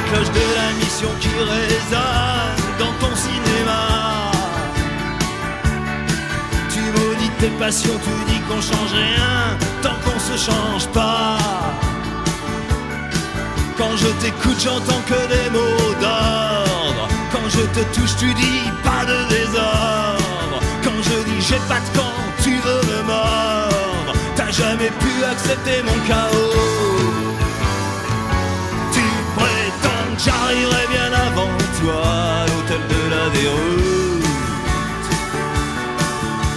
Les 0.00 0.10
cloches 0.10 0.32
de 0.32 0.46
la 0.58 0.72
mission 0.84 1.08
qui 1.20 1.28
résonnent 1.28 2.56
dans 2.78 2.92
ton 3.00 3.14
cinéma. 3.14 4.32
Tu 6.70 6.80
maudis 6.80 7.30
tes 7.38 7.50
passions, 7.58 7.98
tu 8.04 8.32
dis 8.32 8.40
qu'on 8.48 8.60
change 8.60 8.92
rien 8.92 9.58
tant 9.82 9.96
qu'on 10.04 10.18
se 10.18 10.36
change 10.36 10.86
pas. 10.88 11.38
Quand 13.76 13.96
je 13.96 14.08
t'écoute, 14.22 14.60
j'entends 14.62 15.02
que 15.06 15.20
des 15.34 15.50
mots 15.50 15.94
d'ordre. 16.00 17.08
Quand 17.32 17.48
je 17.48 17.62
te 17.76 17.82
touche, 17.94 18.16
tu 18.18 18.32
dis 18.34 18.62
pas 18.84 19.04
de 19.04 19.28
désordre. 19.28 20.60
Quand 20.84 21.00
je 21.02 21.16
dis 21.28 21.40
j'ai 21.40 21.60
pas 21.68 21.80
de 21.80 21.98
camp, 21.98 22.14
tu 22.42 22.50
veux 22.50 22.82
me 22.90 23.02
mordre. 23.06 24.12
j'ai 24.50 24.90
pu 25.02 25.24
accepter 25.24 25.82
mon 25.82 25.98
chaos. 26.06 27.19
J'arriverai 30.24 30.86
bien 30.88 31.12
avant 31.12 31.48
toi 31.80 32.02
à 32.04 32.46
l'hôtel 32.46 32.82
de 32.94 33.02
la 33.14 33.24
déroute. 33.30 34.24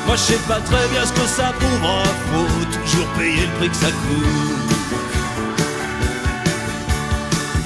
Moi 0.06 0.16
je 0.16 0.22
sais 0.22 0.42
pas 0.48 0.60
très 0.60 0.88
bien 0.90 1.06
ce 1.06 1.14
que 1.14 1.28
ça 1.28 1.54
pourra, 1.60 2.04
faut 2.30 2.66
toujours 2.66 3.08
payer 3.18 3.46
le 3.48 3.54
prix 3.58 3.70
que 3.70 3.76
ça 3.76 3.92
coûte. 4.02 4.74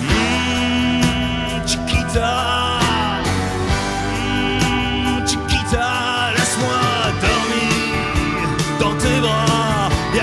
Mmh, 0.01 1.67
Chiquita, 1.67 2.79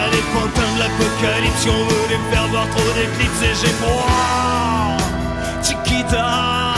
les 0.02 0.78
l'apocalypse 0.78 1.66
ont 1.66 1.84
voulu 1.84 2.16
me 2.18 2.30
faire 2.30 2.46
voir 2.48 2.68
trop 2.70 2.92
d'éclipses 2.94 3.42
et 3.42 3.54
j'ai 3.60 3.72
froid. 3.74 5.03
Chiquita, 5.94 6.73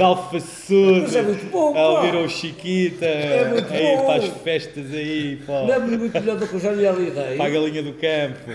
Galfaçudo, 0.00 1.02
Mas 1.02 1.16
é 1.16 1.22
muito 1.22 1.46
bom, 1.50 1.70
a 1.70 1.74
pá. 1.74 1.80
ouvir 1.88 2.14
o 2.16 2.28
Chiquita, 2.28 3.06
muito 3.50 3.72
a 3.72 3.80
ir 3.80 3.96
bom. 3.96 4.06
para 4.06 4.14
as 4.16 4.24
festas 4.42 4.92
aí, 4.94 5.36
pá, 5.46 5.52
é 5.52 5.78
muito 5.78 6.12
melhor 6.20 6.36
do 6.36 6.46
que 6.48 6.56
lhe 6.56 6.86
alidei. 6.86 7.36
para 7.36 7.44
a 7.46 7.50
galinha 7.50 7.82
do 7.82 7.92
campo. 7.92 8.50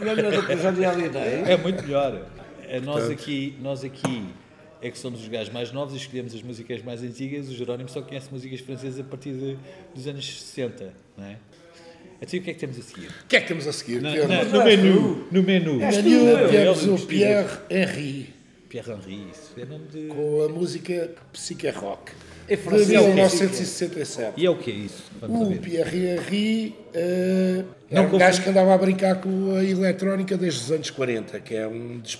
Não 0.00 0.12
é 0.12 0.14
melhor 0.14 0.32
do 0.32 0.46
que 0.76 0.84
alidei. 0.84 1.42
É 1.52 1.56
muito 1.56 1.82
melhor. 1.84 2.26
É, 2.68 2.80
Nós 2.80 3.08
aqui, 3.08 3.54
nós 3.62 3.82
aqui 3.82 4.24
é 4.82 4.90
que 4.90 4.98
somos 4.98 5.22
os 5.22 5.28
gajos 5.28 5.52
mais 5.52 5.72
novos 5.72 5.94
e 5.94 5.96
escolhemos 5.96 6.34
as 6.34 6.42
músicas 6.42 6.82
mais 6.82 7.02
antigas. 7.02 7.48
O 7.48 7.54
Jerónimo 7.54 7.88
só 7.88 8.02
conhece 8.02 8.28
músicas 8.30 8.60
francesas 8.60 9.00
a 9.00 9.04
partir 9.04 9.32
de- 9.32 9.56
dos 9.94 10.06
anos 10.06 10.24
60, 10.40 10.92
não 11.16 11.24
é? 11.24 11.36
Então, 12.20 12.38
o 12.38 12.42
que 12.42 12.50
é 12.50 12.52
que 12.54 12.58
temos 12.60 12.78
a 12.78 12.82
seguir? 12.82 13.06
O 13.08 13.26
que 13.28 13.36
é 13.36 13.40
que 13.40 13.46
temos 13.48 13.66
a 13.68 13.72
seguir? 13.72 14.02
Na- 14.02 14.12
Temos 14.12 14.28
na- 14.28 14.44
no 14.44 14.64
menu. 14.64 15.26
No 15.30 15.42
menu. 15.42 15.74
menu, 15.76 16.24
Não, 16.24 16.48
temos 16.50 16.86
o 17.02 17.06
Pierre 17.06 17.48
Henry 17.70 18.30
Pierre 18.68 18.92
Henry, 18.92 19.30
isso 19.32 19.52
é 19.56 19.64
nome 19.64 19.86
de. 19.86 20.08
com 20.08 20.42
a 20.44 20.48
música 20.48 21.10
Psyche 21.32 21.70
Rock 21.70 22.12
É 22.46 22.54
de 22.54 22.62
francês. 22.62 22.88
1967. 22.88 24.34
E 24.36 24.44
é 24.44 24.50
o 24.50 24.56
que 24.56 24.70
é 24.70 24.74
isso? 24.74 25.04
Vamos 25.20 25.56
O. 25.56 25.60
Pierre 25.60 26.06
Henry 26.06 26.76
uh, 26.94 27.64
Não 27.90 28.02
é 28.02 28.06
um 28.06 28.18
gajo 28.18 28.42
que 28.42 28.50
andava 28.50 28.74
a 28.74 28.78
brincar 28.78 29.22
com 29.22 29.56
a 29.56 29.64
eletrónica 29.64 30.36
desde 30.36 30.60
os 30.60 30.70
anos 30.70 30.90
40, 30.90 31.40
que 31.40 31.54
é 31.54 31.66
um 31.66 31.98
dos 31.98 32.18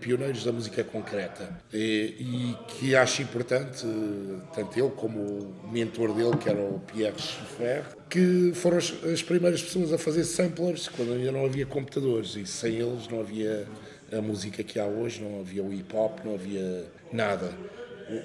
pioneiros 0.00 0.44
da 0.44 0.52
música 0.52 0.84
concreta. 0.84 1.48
E, 1.72 2.14
e 2.18 2.56
que 2.68 2.94
acho 2.94 3.22
importante, 3.22 3.86
tanto 4.54 4.78
ele 4.78 4.90
como 4.90 5.18
o 5.18 5.70
mentor 5.72 6.12
dele, 6.12 6.36
que 6.36 6.50
era 6.50 6.60
o 6.60 6.78
Pierre 6.92 7.18
Schaeffer, 7.18 7.84
que 8.10 8.52
foram 8.54 8.76
as, 8.76 8.92
as 9.04 9.22
primeiras 9.22 9.62
pessoas 9.62 9.94
a 9.94 9.98
fazer 9.98 10.24
samplers 10.24 10.88
quando 10.88 11.14
ainda 11.14 11.32
não 11.32 11.46
havia 11.46 11.64
computadores 11.64 12.36
e 12.36 12.44
sem 12.44 12.74
eles 12.74 13.08
não 13.08 13.20
havia 13.20 13.66
a 14.12 14.20
música 14.20 14.62
que 14.62 14.78
há 14.78 14.86
hoje, 14.86 15.22
não 15.22 15.40
havia 15.40 15.62
o 15.62 15.72
hip 15.72 15.94
hop, 15.94 16.18
não 16.24 16.34
havia 16.34 16.84
nada. 17.12 17.52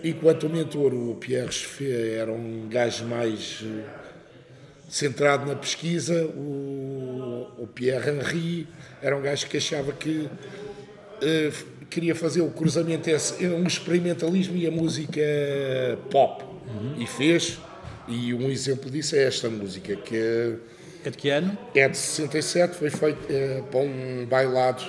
Enquanto 0.03 0.47
o 0.47 0.49
mentor, 0.49 0.93
o 0.93 1.15
Pierre 1.15 1.51
Schaeffer, 1.51 2.19
era 2.19 2.31
um 2.31 2.67
gajo 2.69 3.05
mais 3.05 3.63
eh, 3.63 3.83
centrado 4.89 5.45
na 5.45 5.55
pesquisa, 5.55 6.25
o, 6.25 7.47
o 7.59 7.67
Pierre 7.67 8.09
Henry 8.09 8.67
era 9.01 9.15
um 9.15 9.21
gajo 9.21 9.45
que 9.47 9.57
achava 9.57 9.91
que 9.93 10.27
eh, 11.21 11.51
queria 11.89 12.15
fazer 12.15 12.41
o 12.41 12.49
cruzamento, 12.49 13.09
esse, 13.09 13.45
um 13.45 13.65
experimentalismo 13.67 14.57
e 14.57 14.65
a 14.65 14.71
música 14.71 15.21
pop. 16.09 16.43
E 16.97 17.05
fez. 17.05 17.59
E 18.07 18.33
um 18.33 18.49
exemplo 18.49 18.89
disso 18.89 19.15
é 19.15 19.23
esta 19.23 19.49
música, 19.49 19.95
que 19.95 20.15
é 20.17 20.55
É 21.05 21.09
de 21.11 21.17
que 21.17 21.29
ano? 21.29 21.55
é 21.75 21.87
de 21.87 21.95
67, 21.95 22.75
foi 22.75 22.89
feito 22.89 23.19
eh, 23.29 23.63
para 23.71 23.79
um 23.79 24.25
bailado 24.25 24.83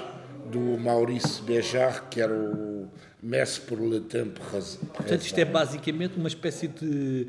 do 0.50 0.78
Maurice 0.78 1.42
Béjart, 1.42 2.08
que 2.10 2.20
era 2.20 2.32
o 2.32 2.88
Messe 3.22 3.60
pour 3.60 3.78
le 3.80 4.00
Temple 4.00 4.42
Ras- 4.52 4.78
Portanto, 4.94 5.22
isto 5.22 5.38
é 5.38 5.44
basicamente 5.44 6.16
uma 6.16 6.28
espécie 6.28 6.68
de 6.68 7.26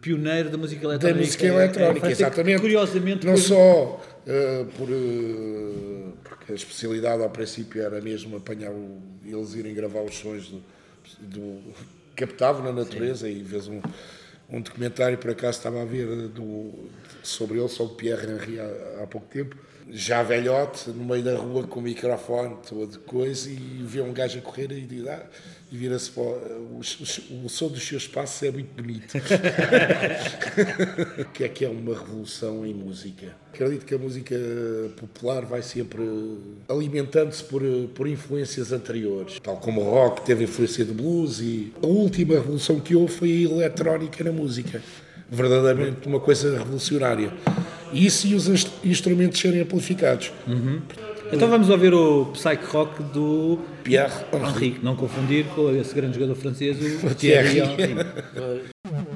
pioneiro 0.00 0.48
da 0.50 0.56
música 0.56 0.82
da 0.82 0.94
eletrónica. 0.94 1.20
música 1.24 1.46
eletrónica, 1.46 2.00
França, 2.00 2.06
que, 2.06 2.12
exatamente. 2.22 2.60
Curiosamente, 2.60 3.26
não 3.26 3.36
foi- 3.36 3.42
só 3.42 4.00
eh, 4.26 4.64
por 4.76 4.88
eh, 4.90 6.12
porque 6.24 6.52
a 6.52 6.54
especialidade 6.54 7.22
ao 7.22 7.30
princípio 7.30 7.82
era 7.82 8.00
mesmo 8.00 8.36
apanhar 8.36 8.70
o, 8.72 8.98
eles 9.24 9.54
irem 9.54 9.74
gravar 9.74 10.00
os 10.02 10.14
sons 10.16 10.48
do, 10.48 10.62
do 11.20 11.60
captavam 12.16 12.62
na 12.64 12.72
natureza 12.72 13.28
e 13.28 13.42
vês 13.42 13.66
um 13.68 13.80
um 14.50 14.60
documentário 14.60 15.18
por 15.18 15.30
acaso 15.30 15.58
estava 15.58 15.82
a 15.82 15.84
ver 15.84 16.06
do, 16.28 16.72
sobre 17.22 17.58
ele 17.58 17.68
sobre 17.68 17.94
Pierre 17.96 18.26
Henry 18.26 18.60
há, 18.60 19.02
há 19.02 19.06
pouco 19.06 19.26
tempo 19.28 19.56
já 19.92 20.22
velhote 20.22 20.90
no 20.90 21.04
meio 21.04 21.22
da 21.22 21.36
rua 21.36 21.66
com 21.66 21.80
o 21.80 21.82
microfone 21.82 22.56
todo 22.68 22.98
coisa 23.00 23.50
e 23.50 23.82
vê 23.82 24.00
um 24.00 24.12
gajo 24.12 24.38
a 24.38 24.42
correr 24.42 24.70
e 24.70 25.08
ah, 25.08 25.22
e 25.72 25.76
vira-se 25.76 26.10
para 26.10 26.22
o, 26.22 26.80
o, 26.80 27.44
o 27.44 27.48
som 27.48 27.68
dos 27.68 27.86
seus 27.86 28.08
passos 28.08 28.42
é 28.42 28.50
muito 28.50 28.74
bonito 28.74 29.16
o 31.18 31.24
que 31.32 31.44
é 31.44 31.48
que 31.48 31.64
é 31.64 31.68
uma 31.68 31.96
revolução 31.96 32.66
em 32.66 32.74
música. 32.74 33.36
Acredito 33.52 33.86
que 33.86 33.94
a 33.94 33.98
música 33.98 34.34
popular 34.96 35.44
vai 35.44 35.62
sempre 35.62 36.02
alimentando-se 36.68 37.44
por, 37.44 37.62
por 37.94 38.08
influências 38.08 38.72
anteriores, 38.72 39.38
tal 39.40 39.58
como 39.58 39.80
o 39.80 39.84
rock 39.84 40.22
teve 40.22 40.44
influência 40.44 40.84
do 40.84 40.94
blues 40.94 41.40
e 41.40 41.72
a 41.80 41.86
última 41.86 42.34
revolução 42.34 42.80
que 42.80 42.96
houve 42.96 43.12
foi 43.12 43.30
a 43.30 43.42
eletrónica 43.42 44.24
na. 44.24 44.39
Verdadeiramente 45.30 46.06
uma 46.08 46.18
coisa 46.20 46.58
revolucionária. 46.58 47.32
E 47.92 48.04
isso 48.06 48.26
e 48.26 48.34
os 48.34 48.48
inst- 48.48 48.70
instrumentos 48.84 49.40
serem 49.40 49.60
amplificados. 49.60 50.32
Então 51.32 51.48
vamos 51.48 51.68
ouvir 51.70 51.94
o 51.94 52.26
Psych 52.32 52.64
Rock 52.66 53.02
do 53.04 53.60
Pierre 53.84 54.12
Henry. 54.32 54.48
Henri, 54.66 54.80
não 54.82 54.96
confundir 54.96 55.44
com 55.54 55.70
esse 55.76 55.94
grande 55.94 56.14
jogador 56.14 56.34
francês, 56.34 56.76
o 57.04 57.10
Thierry. 57.14 57.58
Henry. 57.60 57.94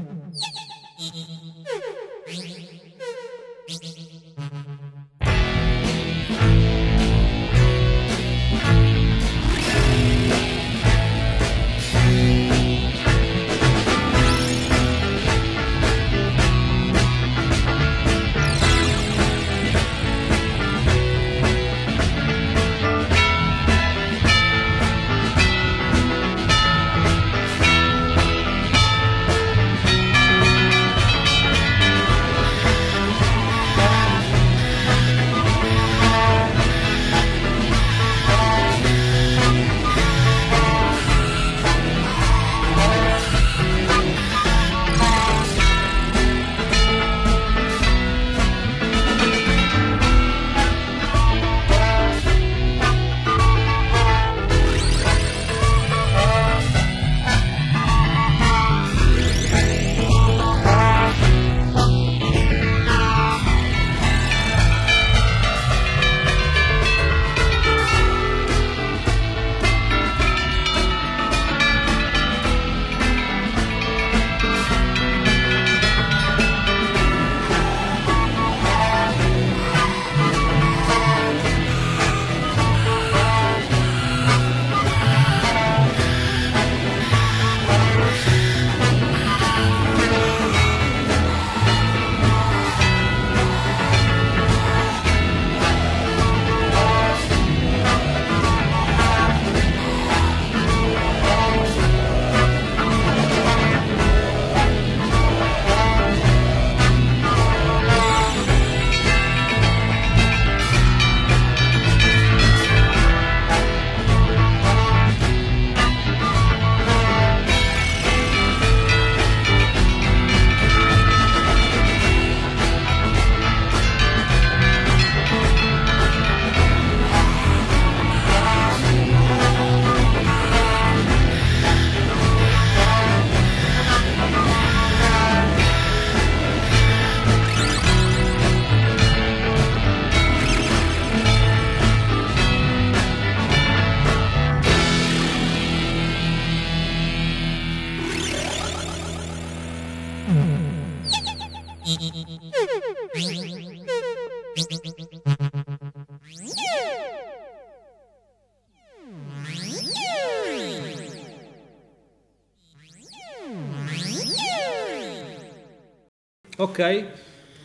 Ok, 166.59 167.05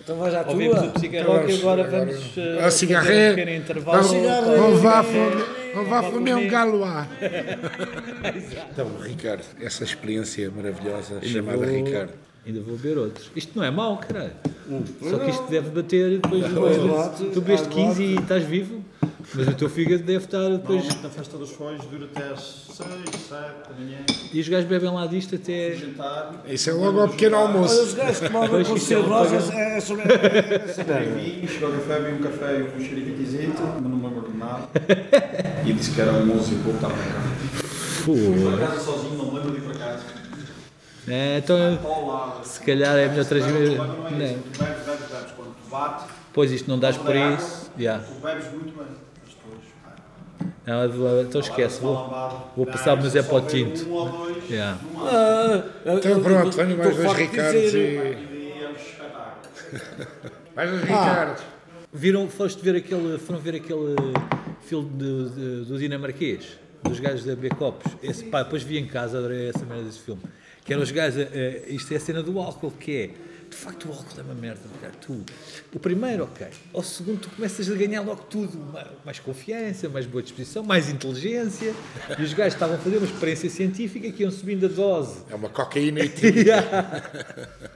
Então 0.03 0.17
vais 0.17 0.33
à 0.33 0.41
ouvimos 0.47 0.77
o 0.77 0.81
tua. 0.81 0.91
Psica 0.91 1.23
Rock 1.23 1.51
e 1.51 1.55
agora 1.59 1.83
vamos 1.83 2.37
eh, 2.37 2.65
A 2.65 2.71
cigarré. 2.71 3.31
um 3.31 3.35
pequeno 3.35 3.57
intervalo. 3.57 4.03
Vamos, 4.03 4.57
vamos 4.57 4.79
vá 4.81 5.03
fome- 5.03 5.85
vá 5.89 6.03
comer 6.11 6.35
um 6.35 6.47
galo 6.47 6.79
lá. 6.79 7.07
Então, 8.71 8.87
Ricardo, 9.01 9.43
essa 9.61 9.83
experiência 9.83 10.49
maravilhosa 10.51 11.21
chamada 11.23 11.57
vou- 11.57 11.65
Ricardo. 11.67 12.13
Ainda 12.45 12.61
vou 12.61 12.75
beber 12.77 12.97
outros. 12.97 13.29
Isto 13.35 13.57
não 13.57 13.63
é 13.65 13.69
mau, 13.69 13.97
caralho. 13.97 14.31
Só 15.07 15.19
que 15.19 15.29
isto 15.29 15.43
deve 15.49 15.69
bater 15.69 16.19
depois. 16.19 16.43
de- 16.45 17.25
tu 17.31 17.41
bebeste 17.41 17.67
15 17.69 18.01
e 18.03 18.15
estás 18.15 18.43
vivo, 18.43 18.83
mas 19.33 19.47
o 19.47 19.53
teu 19.53 19.69
fígado 19.69 20.03
deve 20.03 20.25
estar 20.25 20.49
depois. 20.49 20.79
Normalmente 20.83 21.03
na 21.03 21.09
festa 21.09 21.37
dos 21.37 21.51
foios 21.51 21.85
dura 21.85 22.05
até 22.05 22.33
às 22.33 22.39
6, 22.71 22.77
7 22.77 23.29
da 23.29 23.75
manhã. 23.79 23.97
E 24.33 24.39
os 24.39 24.47
gajos 24.49 24.67
bebem 24.69 24.89
lá 24.91 25.05
disto 25.05 25.35
até. 25.35 25.75
Jantar, 25.75 26.43
Isso 26.47 26.69
é 26.69 26.73
logo 26.73 26.99
ao 27.01 27.09
pequeno 27.09 27.37
Olha, 27.37 27.45
almoço. 27.47 27.81
os 27.83 27.93
gajos 27.93 28.19
Pois, 28.49 28.67
com 28.67 28.75
isto 28.77 28.93
é 28.93 28.97
um 28.99 29.23
é 29.23 29.79
sobre. 29.81 30.03
é 30.13 30.73
sobre- 30.73 31.05
vinho, 31.05 31.47
chegou 31.47 31.69
ao 31.69 31.75
café, 31.79 31.99
vi 31.99 32.13
um 32.13 32.19
café 32.23 32.59
e 32.59 32.63
um 32.63 32.79
xerifitizito, 32.85 33.61
mas 33.61 33.81
não 33.83 33.89
me 33.89 34.07
lembro 34.07 34.31
de 34.31 34.37
nada. 34.37 34.67
E 35.65 35.73
disse 35.73 35.91
que 35.91 36.01
era 36.01 36.11
um 36.13 36.25
músico, 36.25 36.61
vou 36.63 36.75
estar 36.75 36.87
para 36.89 36.97
cá. 36.97 37.21
Fui 38.03 38.43
para 38.57 38.67
casa 38.67 38.79
sozinho, 38.79 39.15
não 39.17 39.25
me 39.31 39.39
lembro 39.39 39.51
de 39.51 39.57
ir 39.57 39.61
para 39.61 39.73
casa. 39.77 40.03
É, 41.07 41.37
então, 41.39 41.79
se 42.43 42.59
calhar 42.61 42.95
é 42.97 43.07
melhor 43.09 43.25
trazer. 43.25 43.51
Não 43.51 43.57
é 43.57 43.63
isso. 43.63 43.77
Não. 43.77 44.41
Tu 44.53 44.59
bebes, 44.59 44.85
bebes, 44.85 45.07
bebes. 45.09 45.31
Quando 45.35 45.55
tu 45.55 45.69
bates, 45.71 46.05
Pois 46.31 46.51
isto 46.51 46.69
não 46.69 46.77
dás 46.79 46.95
por 46.97 47.15
isso. 47.15 47.71
Yeah. 47.77 48.03
tu 48.03 48.13
bebes 48.21 48.45
muito 48.53 48.77
bem. 48.77 48.85
Eu 50.73 51.21
então 51.23 51.41
esquece, 51.41 51.79
vou, 51.81 51.95
vou 52.55 52.65
passar 52.65 52.97
o 52.97 53.09
só 53.09 53.23
para 53.23 53.35
o 53.35 53.41
tinto. 53.41 53.87
Um 53.89 53.91
ou 53.93 54.09
dois, 54.09 54.49
Yeah. 54.49 54.79
Ah, 54.97 55.63
Então 55.97 56.21
pronto, 56.23 56.55
venho 56.57 56.77
mais 56.77 56.95
dois 56.95 57.13
Ricardos 57.13 57.73
e. 57.73 57.77
é 57.77 58.71
espetáculo. 58.75 59.37
Mais 60.55 60.69
dois 60.71 60.81
Ricardos. 60.83 61.43
Viram, 61.93 62.27
foste 62.29 62.63
ver 62.63 62.75
aquele, 62.75 63.17
foram 63.19 63.39
ver 63.39 63.55
aquele 63.55 63.95
filme 64.61 64.89
de- 64.89 65.29
de- 65.29 65.65
do 65.65 65.77
dinamarquês, 65.77 66.57
dos 66.83 66.99
gajos 66.99 67.23
da 67.25 67.35
B-Copos. 67.35 67.91
Esse, 68.03 68.23
pá, 68.25 68.43
depois 68.43 68.61
vi 68.63 68.77
em 68.77 68.85
casa, 68.87 69.17
adorei 69.19 69.49
essa 69.49 69.65
merda 69.65 69.83
desse 69.83 69.99
filme. 69.99 70.21
Que 70.65 70.73
eram 70.73 70.83
os 70.83 70.91
gajos, 70.91 71.21
a- 71.21 71.69
isto 71.71 71.91
é 71.93 71.97
a 71.97 71.99
cena 71.99 72.21
do 72.23 72.39
álcool, 72.39 72.71
que 72.71 72.95
é, 72.95 73.09
de 73.49 73.55
facto 73.55 73.89
o 73.89 73.91
álcool 73.91 74.19
é 74.19 74.21
uma 74.21 74.33
merda, 74.35 74.61
cara. 74.81 74.93
Tu, 75.01 75.23
o 75.73 75.79
primeiro, 75.79 76.23
ok. 76.25 76.47
Ao 76.73 76.83
segundo, 76.83 77.19
tu 77.21 77.29
começas 77.29 77.69
a 77.69 77.73
ganhar 77.75 78.01
logo 78.01 78.23
tudo. 78.23 78.57
ma- 78.71 78.87
Mais 79.05 79.19
confiança, 79.19 79.89
mais 79.89 80.05
boa 80.05 80.21
disposição, 80.21 80.63
mais 80.63 80.89
inteligência. 80.89 81.73
E 82.17 82.21
os 82.23 82.33
gajos 82.33 82.53
estavam 82.53 82.75
a 82.75 82.79
fazer 82.79 82.97
uma 82.97 83.05
experiência 83.07 83.49
científica 83.49 84.11
que 84.11 84.23
iam 84.23 84.31
subindo 84.31 84.65
a 84.65 84.69
dose. 84.69 85.23
É 85.29 85.35
uma 85.35 85.49
cocaína 85.49 85.99
e. 86.01 86.09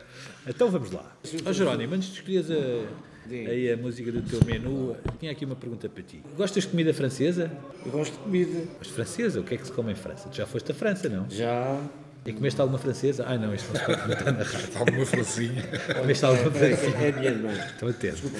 Então 0.45 0.69
vamos 0.69 0.91
lá. 0.91 1.15
Ó 1.45 1.53
Jerónimo, 1.53 1.95
antes 1.95 2.09
de 2.09 2.15
escolheres 2.19 2.51
a, 2.51 3.49
aí 3.49 3.71
a 3.71 3.77
música 3.77 4.11
do 4.11 4.21
teu 4.21 4.43
menu, 4.45 4.95
tinha 5.19 5.31
aqui 5.31 5.45
uma 5.45 5.55
pergunta 5.55 5.87
para 5.87 6.03
ti. 6.03 6.21
Gostas 6.35 6.63
de 6.63 6.69
comida 6.69 6.93
francesa? 6.93 7.49
Eu 7.85 7.91
gosto 7.93 8.11
de 8.11 8.17
comida. 8.19 8.61
De 8.81 8.89
francesa? 8.91 9.39
O 9.39 9.43
que 9.45 9.53
é 9.55 9.57
que 9.57 9.65
se 9.65 9.71
come 9.71 9.93
em 9.93 9.95
França? 9.95 10.27
Tu 10.29 10.35
já 10.35 10.45
foste 10.45 10.69
à 10.71 10.75
França, 10.75 11.07
não? 11.07 11.29
Já. 11.29 11.79
E 12.25 12.31
comeste 12.31 12.61
alguma 12.61 12.79
francesa? 12.79 13.25
Ah, 13.27 13.37
não, 13.37 13.53
isto 13.53 13.73
não 13.73 13.79
se 13.79 13.85
pode 13.85 14.01
comentar 14.01 14.33
na 14.33 14.43
rádio. 14.43 14.79
Alguma 14.79 15.05
francinha. 15.05 15.63
Comeste 15.99 16.25
alguma 16.25 16.51
francesa? 16.51 16.97
É 16.97 17.09
a 17.09 17.11
minha 17.17 17.29
irmã. 17.31 17.51
Estou 17.51 17.89
atento. 17.89 18.31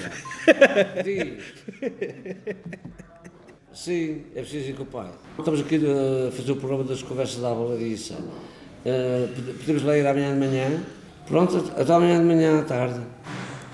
Diz. 1.04 1.44
Sim, 3.74 4.22
é 4.34 4.40
preciso 4.40 4.70
ir 4.70 4.74
com 4.74 4.84
o 4.84 4.86
pai. 4.86 5.10
Estamos 5.38 5.60
aqui 5.60 5.76
a 5.76 6.30
fazer 6.30 6.52
o 6.52 6.56
programa 6.56 6.84
das 6.84 7.02
conversas 7.02 7.42
da 7.42 7.50
Abaladiça. 7.50 8.14
Uh, 8.14 9.54
podemos 9.58 9.82
lá 9.82 9.98
ir 9.98 10.06
amanhã 10.06 10.32
de 10.32 10.38
manhã. 10.46 10.80
Pronto, 11.26 11.56
até 11.76 11.92
amanhã 11.92 12.18
de 12.18 12.24
manhã 12.24 12.60
à 12.60 12.62
tarde. 12.62 13.00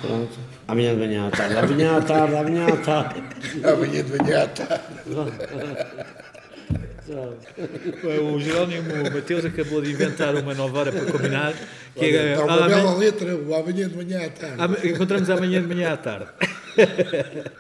Pronto. 0.01 0.39
Amanhã 0.67 0.95
de 0.95 1.01
manhã 1.01 1.29
à 1.29 1.31
tarde, 1.31 1.57
amanhã 1.57 1.97
à 1.97 2.01
tarde, 2.01 2.35
amanhã 2.37 2.67
à 2.67 2.77
tarde. 2.77 3.23
Amanhã 3.65 4.05
de 4.05 4.17
manhã 4.17 4.49
tá. 4.49 4.81
O 8.35 8.39
Jerónimo 8.39 9.11
Mateus 9.13 9.45
acabou 9.45 9.81
de 9.83 9.91
inventar 9.91 10.35
uma 10.37 10.55
nova 10.55 10.79
hora 10.81 10.93
para 10.93 11.07
combinar. 11.13 11.55
Que 11.95 12.05
é, 12.07 12.33
Está 12.33 12.45
uma 12.45 12.69
bela 12.69 12.81
amanhã- 12.81 12.99
letra, 12.99 13.37
o 13.37 13.55
amanhã 13.55 13.89
de 13.89 13.97
manhã 13.97 14.27
à 14.27 14.31
tarde. 14.31 14.89
Encontramos 14.89 15.29
amanhã 15.31 15.61
de 15.61 15.67
manhã 15.67 15.93
à 15.93 15.97
tarde. 15.97 16.27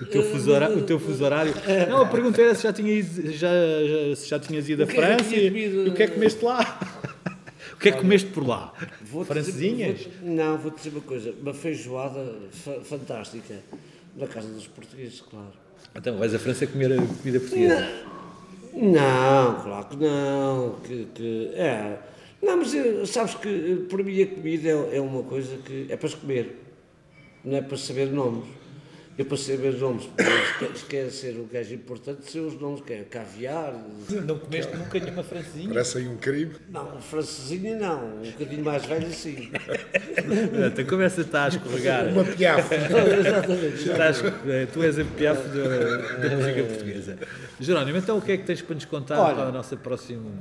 o, 0.00 0.06
teu 0.06 0.22
fuso 0.22 0.52
horário, 0.52 0.78
o 0.78 0.82
teu 0.82 0.98
fuso 1.00 1.24
horário. 1.24 1.52
Não, 1.88 2.02
a 2.02 2.06
pergunta 2.06 2.40
era 2.40 2.54
se 2.54 2.62
já, 2.62 2.72
tinha 2.72 2.92
ido, 2.92 3.32
já, 3.32 3.48
já- 3.48 4.16
se 4.16 4.28
já 4.28 4.38
tinhas 4.38 4.68
ido 4.68 4.82
à 4.82 4.86
é 4.86 4.88
França 4.88 5.34
e, 5.34 5.48
e 5.48 5.88
o 5.88 5.94
que 5.94 6.02
é 6.04 6.06
que 6.06 6.14
comeste 6.14 6.44
lá? 6.44 6.80
O 7.74 7.76
que 7.80 7.88
é 7.88 7.92
que 7.92 7.98
comeste 7.98 8.28
por 8.30 8.46
lá? 8.46 8.72
Vou-te 9.02 9.28
Francesinhas? 9.28 9.98
dizer- 9.98 10.10
vou- 10.22 10.30
não, 10.34 10.58
vou-te 10.58 10.76
dizer 10.76 10.90
uma 10.90 11.00
coisa. 11.00 11.34
Uma 11.42 11.54
feijoada 11.54 12.32
fa- 12.52 12.80
fantástica. 12.84 13.54
Na 14.16 14.26
casa 14.26 14.48
dos 14.48 14.66
portugueses, 14.66 15.20
claro. 15.22 15.52
Então, 15.94 16.18
vais 16.18 16.34
à 16.34 16.38
França 16.38 16.66
comer 16.66 16.92
a 16.92 16.96
comida 16.96 17.40
portuguesa? 17.40 17.80
Não, 17.80 18.19
claro 19.62 19.86
que 19.88 19.96
não. 19.96 20.76
Que, 20.82 21.06
que- 21.14 21.50
é. 21.54 21.98
Não, 22.42 22.56
mas 22.56 22.74
eh, 22.74 23.04
sabes 23.04 23.34
que 23.34 23.48
eh, 23.48 23.88
para 23.88 24.02
mim 24.02 24.22
a 24.22 24.26
comida 24.26 24.68
é, 24.68 24.96
é 24.96 25.00
uma 25.00 25.22
coisa 25.22 25.56
que 25.58 25.86
é 25.90 25.96
para 25.96 26.08
se 26.08 26.16
comer, 26.16 26.56
não 27.44 27.56
é 27.58 27.60
para 27.62 27.76
saber 27.76 28.06
nomes. 28.06 28.44
Eu 29.20 29.26
para 29.26 29.36
saber 29.36 29.74
nomes, 29.74 30.08
ser 31.12 31.36
o 31.38 31.44
gajo 31.44 31.74
importante, 31.74 32.30
ser 32.30 32.40
os 32.40 32.58
nomes 32.58 32.80
que 32.80 32.94
é 32.94 33.02
caviar. 33.02 33.74
Não 34.26 34.38
comeste 34.38 34.74
nunca 34.74 34.98
nenhuma 34.98 35.22
francesinha? 35.22 35.68
Parece 35.68 35.98
aí 35.98 36.08
um 36.08 36.16
crime. 36.16 36.52
Não, 36.70 36.98
francesinha 37.02 37.78
não, 37.78 38.16
um 38.16 38.30
bocadinho 38.30 38.64
mais 38.64 38.86
velho 38.86 39.12
sim. 39.12 39.50
A 40.80 40.84
conversa 40.88 41.20
está 41.20 41.44
a 41.44 41.48
escorregar. 41.48 42.08
Uma 42.08 42.24
piafa. 42.24 42.72
Exatamente. 42.74 43.90
Estás- 43.90 44.22
tu 44.72 44.82
és 44.82 44.98
a 44.98 45.04
piaf 45.04 45.48
da, 45.48 46.28
da 46.28 46.36
música 46.36 46.62
portuguesa. 46.62 47.18
Jerónimo, 47.60 47.98
então 47.98 48.16
o 48.16 48.22
que 48.22 48.32
é 48.32 48.36
que 48.38 48.44
tens 48.44 48.62
para 48.62 48.74
nos 48.74 48.86
contar 48.86 49.20
Olha. 49.20 49.34
para 49.34 49.48
o 49.50 49.52
nosso 49.52 49.76
próximo 49.76 50.32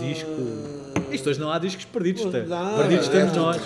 disco? 0.00 0.93
Isto 1.12 1.30
hoje 1.30 1.40
não 1.40 1.50
há 1.50 1.58
discos 1.58 1.84
perdidos, 1.84 2.24
tá? 2.24 2.40
Não, 2.42 2.76
perdidos 2.78 3.08
é- 3.08 3.24
estamos 3.24 3.36
nós. 3.36 3.62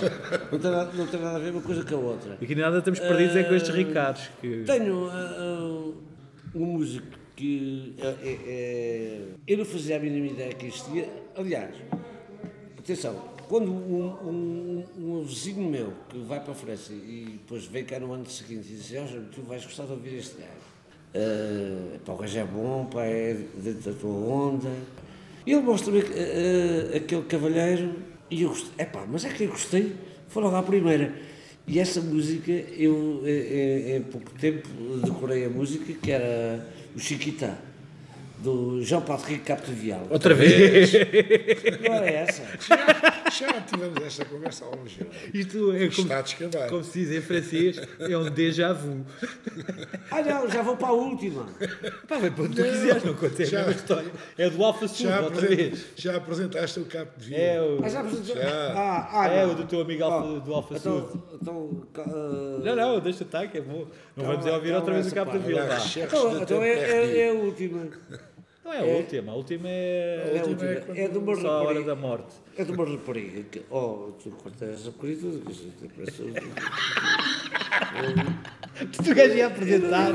Não 0.52 0.58
tem, 0.58 0.70
nada, 0.70 0.92
não 0.94 1.06
tem 1.06 1.20
nada 1.20 1.36
a 1.36 1.38
ver 1.40 1.50
uma 1.52 1.62
coisa 1.62 1.84
com 1.84 1.94
a 1.94 1.98
outra. 1.98 2.34
Aqui 2.34 2.54
nada 2.54 2.78
estamos 2.78 2.98
perdidos 3.00 3.36
é 3.36 3.44
com 3.44 3.54
estes 3.54 3.74
Ricardos. 3.74 4.28
Que... 4.40 4.64
Tenho 4.64 5.08
ah, 5.10 5.92
um 6.54 6.64
músico 6.64 7.06
que 7.36 7.94
é, 7.98 8.06
é- 8.06 8.38
é- 8.46 9.22
eu 9.46 9.58
não 9.58 9.64
fazia 9.64 9.96
a 9.96 10.00
mínima 10.00 10.26
ideia 10.26 10.52
que 10.54 10.66
existia. 10.66 11.08
Aliás, 11.36 11.74
atenção, 12.78 13.14
quando 13.48 13.70
um, 13.70 14.04
um- 14.24 14.84
um 14.98 15.22
vizinho 15.24 15.68
meu 15.70 15.92
que 16.08 16.18
vai 16.18 16.40
para 16.40 16.52
a 16.52 16.56
França 16.56 16.92
e 16.92 17.38
depois 17.40 17.64
vem 17.66 17.84
cá 17.84 17.98
no 18.00 18.12
ano 18.12 18.26
seguinte 18.28 18.66
e 18.70 18.76
diz: 18.76 18.92
"Ó, 18.96 19.06
tu 19.34 19.42
vais 19.42 19.64
gostar 19.64 19.84
de 19.84 19.92
ouvir 19.92 20.18
este 20.18 20.36
gajo. 20.36 20.68
Ah, 21.14 21.98
pá, 22.04 22.12
o 22.12 22.16
gajo 22.16 22.38
é 22.38 22.44
bom, 22.44 22.84
pá, 22.86 23.04
é 23.04 23.34
dentro 23.56 23.92
da 23.92 23.98
tua 23.98 24.10
onda. 24.10 24.68
E 25.48 25.52
ele 25.52 25.62
mostra-me 25.62 26.00
ah, 26.00 26.96
aquele 26.98 27.22
cavalheiro 27.22 27.94
e 28.30 28.42
eu 28.42 28.50
gostei. 28.50 28.70
Epá, 28.84 29.04
mas 29.10 29.24
é 29.24 29.30
que 29.30 29.44
eu 29.44 29.48
gostei, 29.48 29.94
foi 30.28 30.42
logo 30.42 30.56
à 30.56 30.62
primeira. 30.62 31.14
E 31.66 31.78
essa 31.78 32.00
música, 32.02 32.52
eu 32.52 33.22
em, 33.24 33.30
em- 33.30 33.96
em 33.96 34.02
pouco 34.02 34.30
tempo 34.38 34.68
decorei 35.02 35.46
a 35.46 35.48
música, 35.48 35.90
que 36.02 36.10
era 36.10 36.66
o 36.94 36.98
Chiquitá, 37.00 37.56
do 38.38 38.82
Jean-Patrick 38.82 39.40
Capdevial. 39.40 40.06
Outra 40.10 40.34
vez! 40.34 40.92
Não 41.82 41.94
era 41.94 42.10
essa? 42.10 42.42
Já 43.30 43.60
tivemos 43.60 44.02
esta 44.02 44.24
conversa 44.24 44.64
há 44.64 44.68
uns 44.76 44.90
dias. 44.92 45.08
Isto 45.34 45.72
é 45.72 45.88
como, 45.88 46.68
como 46.68 46.84
se 46.84 47.00
diz 47.00 47.10
em 47.16 47.20
francês, 47.20 47.80
é 47.98 48.16
um 48.16 48.30
déjà 48.30 48.72
vu. 48.72 49.04
Ah 50.10 50.22
não, 50.22 50.48
já 50.48 50.62
vou 50.62 50.76
para 50.76 50.88
a 50.88 50.92
última. 50.92 51.46
Pá, 52.08 52.16
vai 52.18 52.30
para 52.30 52.44
onde 52.44 52.56
tu 52.56 52.62
quiseres, 52.62 53.04
não 53.04 53.14
conta 53.14 53.42
é 53.42 53.56
a 53.66 53.70
história. 53.70 54.10
É 54.38 54.48
do 54.48 54.64
Alfa 54.64 54.88
Sul, 54.88 55.06
outra 55.22 55.46
vez. 55.46 55.84
já 55.96 56.16
apresentaste 56.16 56.80
o 56.80 56.86
capo 56.86 57.20
de 57.20 57.26
vinho. 57.26 57.38
É 57.40 57.60
o, 57.60 57.84
Ah, 57.84 57.88
já 57.88 58.00
apresentou? 58.00 58.34
Já. 58.36 58.72
Ah, 58.74 59.08
ah, 59.12 59.28
é 59.28 59.44
não. 59.44 59.52
o 59.52 59.54
do 59.56 59.64
teu 59.64 59.80
amigo 59.82 60.02
Alfa, 60.04 60.36
Ah, 60.36 60.40
do 60.40 60.54
Alfa 60.54 60.74
então, 60.76 61.08
Sul. 61.10 61.22
então, 61.40 61.86
ah, 61.98 62.60
Não, 62.64 62.76
não, 62.76 63.00
deixa 63.00 63.22
estar, 63.22 63.46
que 63.48 63.58
é 63.58 63.60
bom. 63.60 63.86
Não 64.16 64.24
vamos 64.24 64.46
é 64.46 64.50
ouvir 64.52 64.72
calma 64.72 64.78
outra 64.78 64.94
vez 64.94 65.12
o. 65.12 65.18
Olha, 65.54 65.66
vá. 65.66 65.80
chefes 65.80 66.18
então, 66.18 66.36
de 66.36 66.42
então 66.42 66.62
é, 66.62 66.70
é, 66.72 67.18
é 67.18 67.28
a 67.30 67.32
última. 67.34 67.88
Não 68.68 68.74
é 68.74 68.80
a 68.80 68.84
última, 68.84 69.32
a 69.32 69.34
última 69.34 69.66
é, 69.66 70.32
É 70.34 70.40
a 70.40 70.44
última. 70.44 70.70
É 70.94 71.08
de 71.08 71.16
uma 71.16 71.36
só 71.36 71.48
a 71.48 71.62
hora 71.62 71.82
da 71.82 71.96
morte. 71.96 72.34
É 72.54 72.62
de 72.62 72.70
uma 72.70 72.84
rapariga 72.84 73.42
que. 73.44 73.62
Oh, 73.70 74.10
tu 74.22 74.30
cortas 74.32 74.68
essa 74.68 74.90
corrida. 74.90 75.26
Tu 78.92 79.14
gajo 79.14 79.34
ia 79.34 79.46
apresentar. 79.46 80.12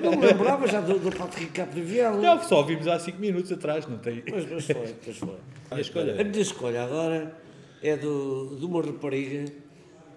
Não 0.00 0.12
me 0.12 0.26
lembrava 0.26 0.68
já 0.68 0.80
do, 0.80 0.96
do 1.00 1.10
Patrick 1.10 1.50
Capdevial. 1.50 2.18
Não, 2.18 2.40
só 2.40 2.58
ouvimos 2.58 2.86
há 2.86 3.00
5 3.00 3.18
minutos 3.18 3.50
atrás, 3.50 3.84
não 3.88 3.98
tem. 3.98 4.22
Mas, 4.30 4.48
mas 4.48 4.64
foi, 4.64 4.94
pois 5.04 5.16
foi. 5.16 5.36
A 5.72 5.80
escolha. 5.80 6.20
A 6.20 6.24
minha 6.24 6.40
escolha 6.40 6.84
agora 6.84 7.36
é 7.82 7.96
do, 7.96 8.56
de 8.60 8.64
uma 8.64 8.80
rapariga 8.80 9.44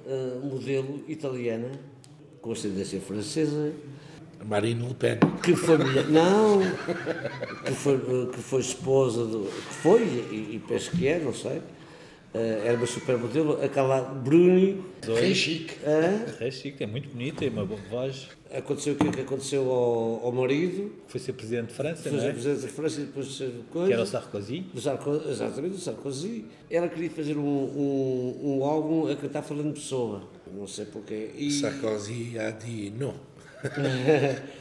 ah, 0.07 0.39
modelo 0.43 1.03
italiana, 1.07 1.71
com 2.41 2.51
ascendência 2.51 3.01
francesa, 3.01 3.73
Marine 4.45 4.87
Le 4.87 4.93
Pen. 4.93 5.17
que 5.43 5.55
foi 5.55 5.77
mulher, 5.77 6.07
não, 6.09 6.59
que 7.65 7.71
foi, 7.73 7.99
que 8.31 8.37
foi 8.41 8.61
esposa 8.61 9.25
do, 9.25 9.43
que 9.45 9.73
foi, 9.75 10.01
e, 10.03 10.55
e 10.55 10.61
penso 10.67 10.91
que 10.91 11.07
é, 11.07 11.19
não 11.19 11.33
sei, 11.33 11.61
eh, 12.33 12.61
era 12.65 12.77
uma 12.77 12.85
supermodelo, 12.87 13.63
aquela 13.63 14.01
Bruni, 14.01 14.81
Rei 15.05 15.33
chique. 15.35 15.75
hã? 15.85 16.25
É 16.45 16.51
chique, 16.51 16.83
é 16.83 16.87
muito 16.87 17.09
bonita, 17.09 17.39
tem 17.39 17.49
uma 17.49 17.65
boa 17.65 17.79
voz. 17.89 18.27
aconteceu 18.53 18.93
o 18.93 18.95
que, 18.95 19.07
é 19.07 19.11
que 19.11 19.21
aconteceu 19.21 19.69
ao, 19.71 20.25
ao 20.25 20.31
marido, 20.31 20.91
Foi 21.07 21.19
ser 21.19 21.33
presidente 21.33 21.67
de 21.69 21.73
França, 21.73 22.03
foi 22.03 22.11
não 22.13 22.23
é? 22.23 22.31
presidente 22.31 22.61
da 22.61 22.67
França 22.67 23.01
e 23.01 23.03
depois 23.05 23.35
ser 23.35 23.51
coisa. 23.71 23.87
Que 23.87 23.93
era 23.93 24.03
o 24.03 24.05
Sarkozy. 24.05 24.59
do 24.73 24.79
Sarko- 24.81 25.21
exatamente, 25.29 25.71
do 25.73 25.79
Sarkozy. 25.81 26.45
Ela 26.69 26.87
queria 26.87 27.09
fazer 27.09 27.35
um, 27.37 27.41
um, 27.45 28.57
um 28.59 28.63
álbum 28.63 29.11
a 29.11 29.15
cantar 29.15 29.41
falando 29.41 29.73
pessoa, 29.73 30.21
não 30.53 30.65
sei 30.67 30.85
porquê. 30.85 31.31
E, 31.35 31.51
Sarkozy 31.51 32.37
a 32.39 32.51
dit 32.51 32.91
non. 32.97 33.13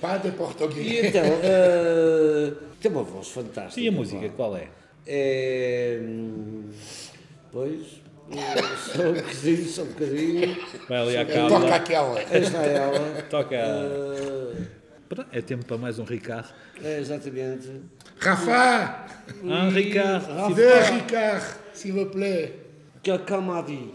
Pas 0.00 0.22
de 0.22 0.28
e 0.28 0.32
português. 0.32 1.04
então, 1.06 1.22
eh, 1.42 2.52
tem 2.80 2.90
uma 2.90 3.02
voz 3.02 3.28
fantástica. 3.28 3.80
E 3.80 3.88
a 3.88 3.92
música, 3.92 4.26
pá. 4.28 4.34
qual 4.36 4.56
é? 4.56 4.68
É. 5.06 5.98
hum, 6.02 6.70
Pois. 7.52 8.00
Só 8.94 9.02
um 9.02 9.12
bocadinho, 9.14 9.64
só 9.68 9.82
um 9.82 9.86
bocadinho. 9.86 10.56
Vai 10.88 10.98
ali 10.98 11.16
à 11.16 11.24
Toca 11.24 11.48
cábula. 11.48 11.74
aquela. 11.74 12.20
Esta 12.20 12.58
é 12.58 12.74
ela. 12.74 13.22
Toca. 13.30 13.56
Pronto, 15.08 15.28
É 15.32 15.40
tempo 15.40 15.64
para 15.64 15.78
mais 15.78 15.98
um 15.98 16.04
Ricardo. 16.04 16.48
é 16.84 16.98
exatamente. 17.00 17.70
Rafa, 18.18 19.06
Ah, 19.48 19.68
Ricardo. 19.72 20.26
Rafa. 20.30 20.54
de 20.54 20.92
Ricard, 20.92 21.44
s'il 21.72 21.92
vous 21.94 22.10
plaît. 22.10 22.52
Quelqu'un 23.02 23.40
m'a 23.40 23.62
dit. 23.62 23.94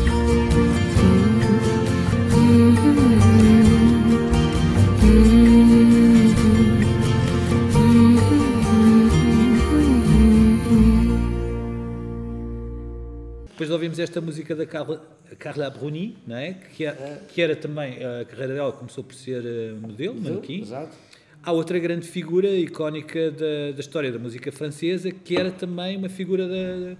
Depois 13.61 13.69
ouvimos 13.69 13.99
esta 13.99 14.19
música 14.19 14.55
da 14.55 14.65
Carla, 14.65 14.99
Carla 15.37 15.69
Bruni, 15.69 16.17
não 16.25 16.35
é? 16.35 16.53
Que, 16.75 16.83
é- 16.83 17.21
que 17.27 17.39
era 17.39 17.55
também, 17.55 18.03
a 18.03 18.25
carreira 18.25 18.55
dela 18.55 18.71
começou 18.71 19.03
por 19.03 19.13
ser 19.13 19.45
eh, 19.45 19.73
modelo, 19.79 20.19
manequim. 20.19 20.61
Exato. 20.63 20.97
Há 21.43 21.51
outra 21.51 21.77
grande 21.77 22.07
figura 22.07 22.47
icónica 22.47 23.29
da, 23.29 23.71
da 23.75 23.79
história 23.79 24.11
da 24.11 24.17
música 24.17 24.51
francesa, 24.51 25.11
que 25.11 25.37
era 25.37 25.51
também 25.51 25.95
uma 25.95 26.09
figura 26.09 26.47
da, 26.47 26.97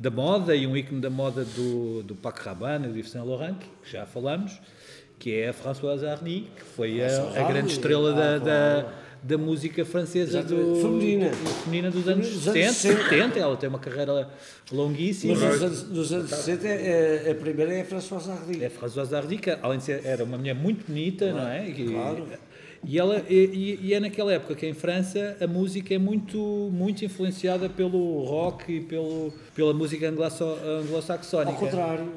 da 0.00 0.10
moda 0.10 0.56
e 0.56 0.66
um 0.66 0.74
ícone 0.74 1.02
da 1.02 1.10
moda 1.10 1.44
do, 1.44 2.02
do 2.02 2.14
Paco 2.14 2.40
Rabanne 2.40 2.86
e 2.86 2.90
do 2.90 2.98
Yves 2.98 3.10
Saint 3.10 3.26
Laurent, 3.26 3.58
que 3.82 3.92
já 3.92 4.06
falamos, 4.06 4.58
que 5.18 5.34
é 5.34 5.50
a 5.50 5.52
Françoise 5.52 6.06
Hardy, 6.06 6.46
que 6.56 6.62
foi 6.62 7.02
a, 7.02 7.08
a 7.38 7.42
grande 7.42 7.72
estrela 7.72 8.12
ah, 8.12 8.38
da, 8.38 8.38
da. 8.38 8.92
Da 9.22 9.36
música 9.38 9.84
francesa 9.84 10.42
do. 10.42 10.76
Feminina. 10.80 11.30
do- 11.30 11.36
feminina 11.64 11.90
dos 11.90 12.06
anos 12.08 12.28
Dos 12.28 12.44
60, 12.44 12.58
anos 12.66 12.76
60. 12.76 13.02
70. 13.10 13.38
Ela 13.38 13.56
tem 13.56 13.68
uma 13.68 13.78
carreira 13.78 14.28
longuíssima. 14.72 15.34
Mas 15.34 15.42
nos 15.54 15.62
anos, 15.62 15.88
nos 15.90 16.12
anos 16.12 16.30
60, 16.30 16.66
é, 16.68 17.30
a 17.30 17.34
primeira 17.34 17.74
é 17.74 17.80
a 17.80 17.84
Françoise 17.84 18.30
Hardy. 18.30 18.64
É 18.64 18.68
Françoise 18.70 19.14
Hardy, 19.14 19.38
que 19.38 19.50
além 19.50 19.78
de 19.78 19.84
ser, 19.84 20.04
era 20.04 20.24
uma 20.24 20.38
mulher 20.38 20.54
muito 20.54 20.86
bonita, 20.86 21.32
não 21.32 21.48
é? 21.48 21.68
E, 21.68 21.88
claro. 21.92 22.26
E, 22.84 22.98
ela, 22.98 23.24
e, 23.28 23.78
e 23.82 23.94
é 23.94 24.00
naquela 24.00 24.32
época 24.32 24.54
que 24.54 24.66
em 24.66 24.72
França 24.74 25.36
a 25.40 25.46
música 25.46 25.94
é 25.94 25.98
muito, 25.98 26.38
muito 26.72 27.04
influenciada 27.04 27.68
pelo 27.68 28.24
rock 28.24 28.72
e 28.72 28.80
pelo, 28.80 29.32
pela 29.54 29.74
música 29.74 30.08
anglo-saxónica. 30.08 31.50
Ao 31.52 31.56
contrário, 31.58 32.12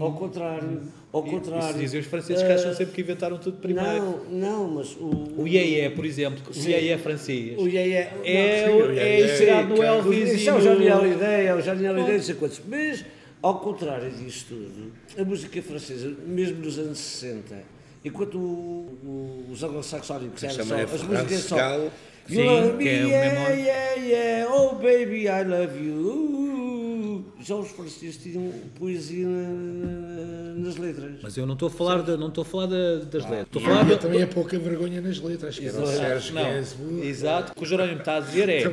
ao 0.00 0.12
contrário, 0.14 0.82
ao 1.12 1.26
E- 1.26 1.30
contrário. 1.30 1.68
Isso 1.70 1.78
dizem 1.78 2.00
os 2.00 2.06
franceses 2.06 2.42
que 2.42 2.52
acham 2.52 2.74
sempre 2.74 2.94
que 2.94 3.00
inventaram 3.00 3.38
tudo 3.38 3.58
primeiro. 3.58 3.90
Não, 3.90 4.24
não, 4.30 4.68
mas 4.68 4.96
o... 4.96 5.42
O 5.42 5.48
Iê 5.48 5.90
por 5.90 6.04
exemplo, 6.06 6.40
o 6.54 6.58
Iê 6.68 6.96
francês. 6.98 7.58
O 7.58 7.68
Iê 7.68 7.92
É, 7.92 8.12
é 8.24 9.24
inspirado 9.24 9.74
no. 9.74 9.82
Elvis 9.82 10.32
Isso 10.32 10.50
é 10.50 10.54
o. 10.54 10.60
Johnny 10.60 10.88
Hallyday, 10.88 11.46
é 11.46 11.54
o 11.54 11.60
Johnny 11.60 11.86
Hallyday, 11.86 12.16
não 12.16 12.22
sei 12.22 12.34
quantos. 12.34 12.60
Mas, 12.68 13.04
ao 13.42 13.58
contrário 13.60 14.10
disso 14.10 14.46
tudo, 14.48 14.92
a 15.18 15.24
música 15.24 15.60
francesa, 15.62 16.14
mesmo 16.26 16.62
nos 16.64 16.78
anos 16.78 16.98
60, 16.98 17.73
enquanto 18.04 18.36
o- 18.38 18.98
o- 19.04 19.52
os 19.52 19.62
anglo-saxónicos 19.62 20.42
eram 20.42 20.64
só, 20.64 20.74
as 20.76 21.02
músicas 21.02 21.40
só... 21.40 21.56
Gal. 21.56 21.90
You 22.26 22.36
Sim, 22.40 22.44
love 22.46 22.72
me, 22.78 22.82
que 22.84 22.88
é 22.88 22.92
yeah, 23.04 23.48
yeah, 23.50 23.94
yeah, 24.00 24.54
oh 24.54 24.74
baby, 24.76 25.24
I 25.26 25.44
love 25.46 25.78
you. 25.78 27.24
já 27.42 27.54
os 27.54 27.68
franceses 27.70 28.16
tinham 28.16 28.50
poesia 28.78 29.26
na- 29.28 30.54
nas 30.56 30.76
letras. 30.78 31.16
Mas 31.22 31.36
eu 31.36 31.44
não 31.44 31.52
estou 31.52 31.68
a 31.68 31.70
falar, 31.70 32.00
da- 32.02 32.16
não 32.16 32.28
estou 32.28 32.40
a 32.40 32.44
falar 32.46 32.64
da- 32.66 32.96
das 33.00 33.24
letras. 33.24 33.40
Estou 33.42 33.60
a 33.60 33.64
falar 33.66 33.84
da- 33.84 33.98
também 33.98 34.22
é 34.22 34.26
pouca 34.26 34.58
vergonha 34.58 35.02
nas 35.02 35.20
letras, 35.20 35.58
que 35.58 35.66
era 35.66 35.78
o 35.82 35.86
Sérgio 35.86 36.34
Não, 36.34 36.42
Gainsbourg. 36.44 37.06
exato. 37.06 37.52
O 37.52 37.54
que 37.56 37.62
o 37.62 37.66
Jerónimo 37.66 37.98
está 37.98 38.16
a 38.16 38.20
dizer 38.20 38.48
é 38.48 38.64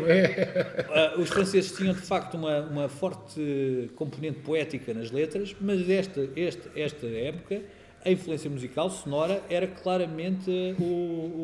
ah, 0.89 1.19
os 1.19 1.27
franceses 1.27 1.73
tinham 1.73 1.93
de 1.93 1.99
facto 2.01 2.35
uma, 2.35 2.61
uma 2.61 2.87
forte 2.87 3.89
componente 3.95 4.39
poética 4.39 4.93
nas 4.93 5.11
letras, 5.11 5.53
mas 5.59 5.89
esta, 5.89 6.29
esta, 6.37 6.69
esta 6.73 7.05
época 7.07 7.61
a 8.03 8.09
influência 8.11 8.49
musical 8.49 8.89
sonora 8.89 9.41
era 9.49 9.67
claramente 9.67 10.49
o, 10.79 10.83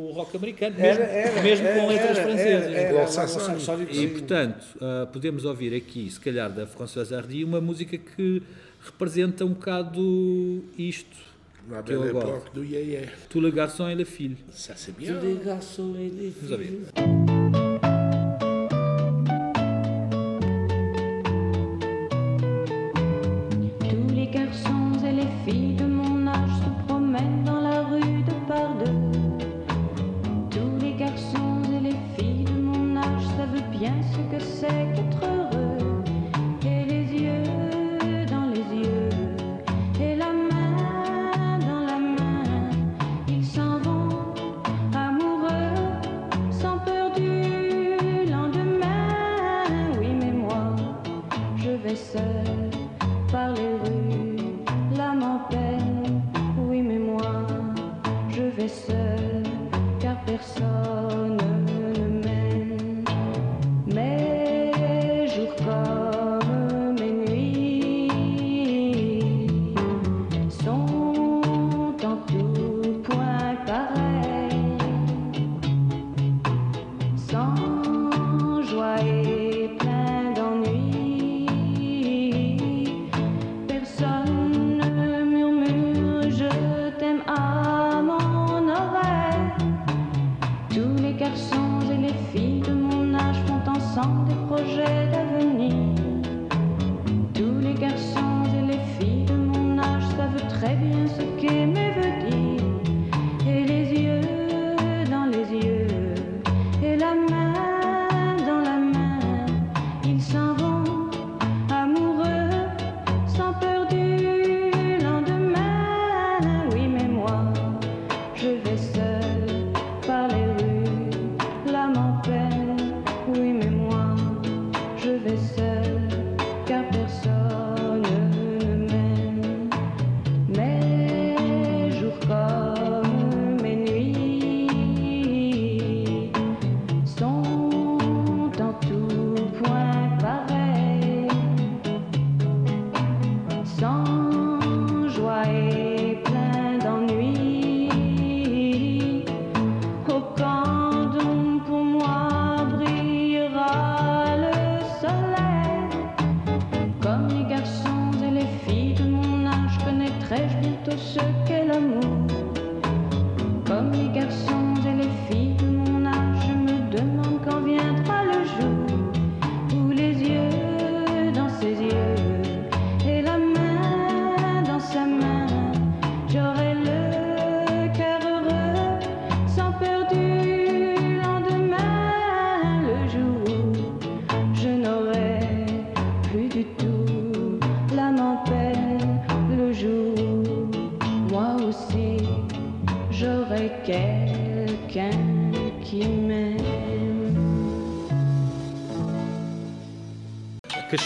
o 0.10 0.12
rock 0.16 0.36
americano, 0.36 0.76
mesmo, 0.76 1.02
Era, 1.04 1.12
era, 1.12 1.42
mesmo 1.44 1.66
com 1.68 1.72
era, 1.74 1.88
letras 1.88 2.18
era, 2.18 2.28
francesas. 2.28 2.74
era, 2.74 3.82
era, 3.82 3.94
E 3.94 4.08
portanto, 4.08 4.66
ah, 4.82 5.08
podemos 5.12 5.46
ouvir 5.46 5.74
aqui, 5.76 6.10
se 6.10 6.20
calhar, 6.20 6.52
da 6.52 6.66
Françoise 6.66 7.14
Hardy, 7.14 7.44
uma 7.44 7.62
música 7.62 7.98
que 7.98 8.42
representa 8.84 9.46
um 9.46 9.50
bocado 9.50 10.64
isto 10.78 11.16
La 11.70 11.84
que 11.84 11.92
eu 11.94 12.00
belle 12.02 12.14
gosto. 12.14 12.30
époque 12.30 12.52
do 12.54 12.64
Yé 12.64 12.82
Yé. 12.84 13.10
Tout 13.30 13.42
le 13.42 13.52
garçon 13.52 13.90
et 13.90 13.96
la 13.96 14.06
fille. 14.06 14.38
Ça 14.52 14.74
c'est 14.76 14.96
bien. 14.98 15.14
Tous 15.20 15.26
les 15.26 15.36
garçons 15.44 15.96
et 15.96 16.10
les 16.10 16.30
Vamos 16.42 16.54
ouvir. 16.56 16.68
filles. 16.68 18.28
Tous 23.90 24.14
les 24.16 24.28
garçons 24.28 24.94
et 25.06 25.12
les 25.12 25.28
filles 25.46 25.76
de 25.76 25.86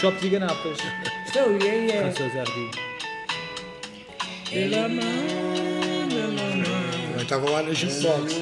Cachope 0.02 0.20
de 0.20 0.30
Ganapas. 0.30 0.78
Então, 1.28 1.56
e 1.58 1.70
aí 1.70 1.90
é. 1.92 2.02
Françoise 2.10 2.38
Hardy. 2.38 2.70
Também 7.08 7.22
estava 7.22 7.48
lá 7.48 7.62
na 7.62 7.72
jukebox. 7.72 8.34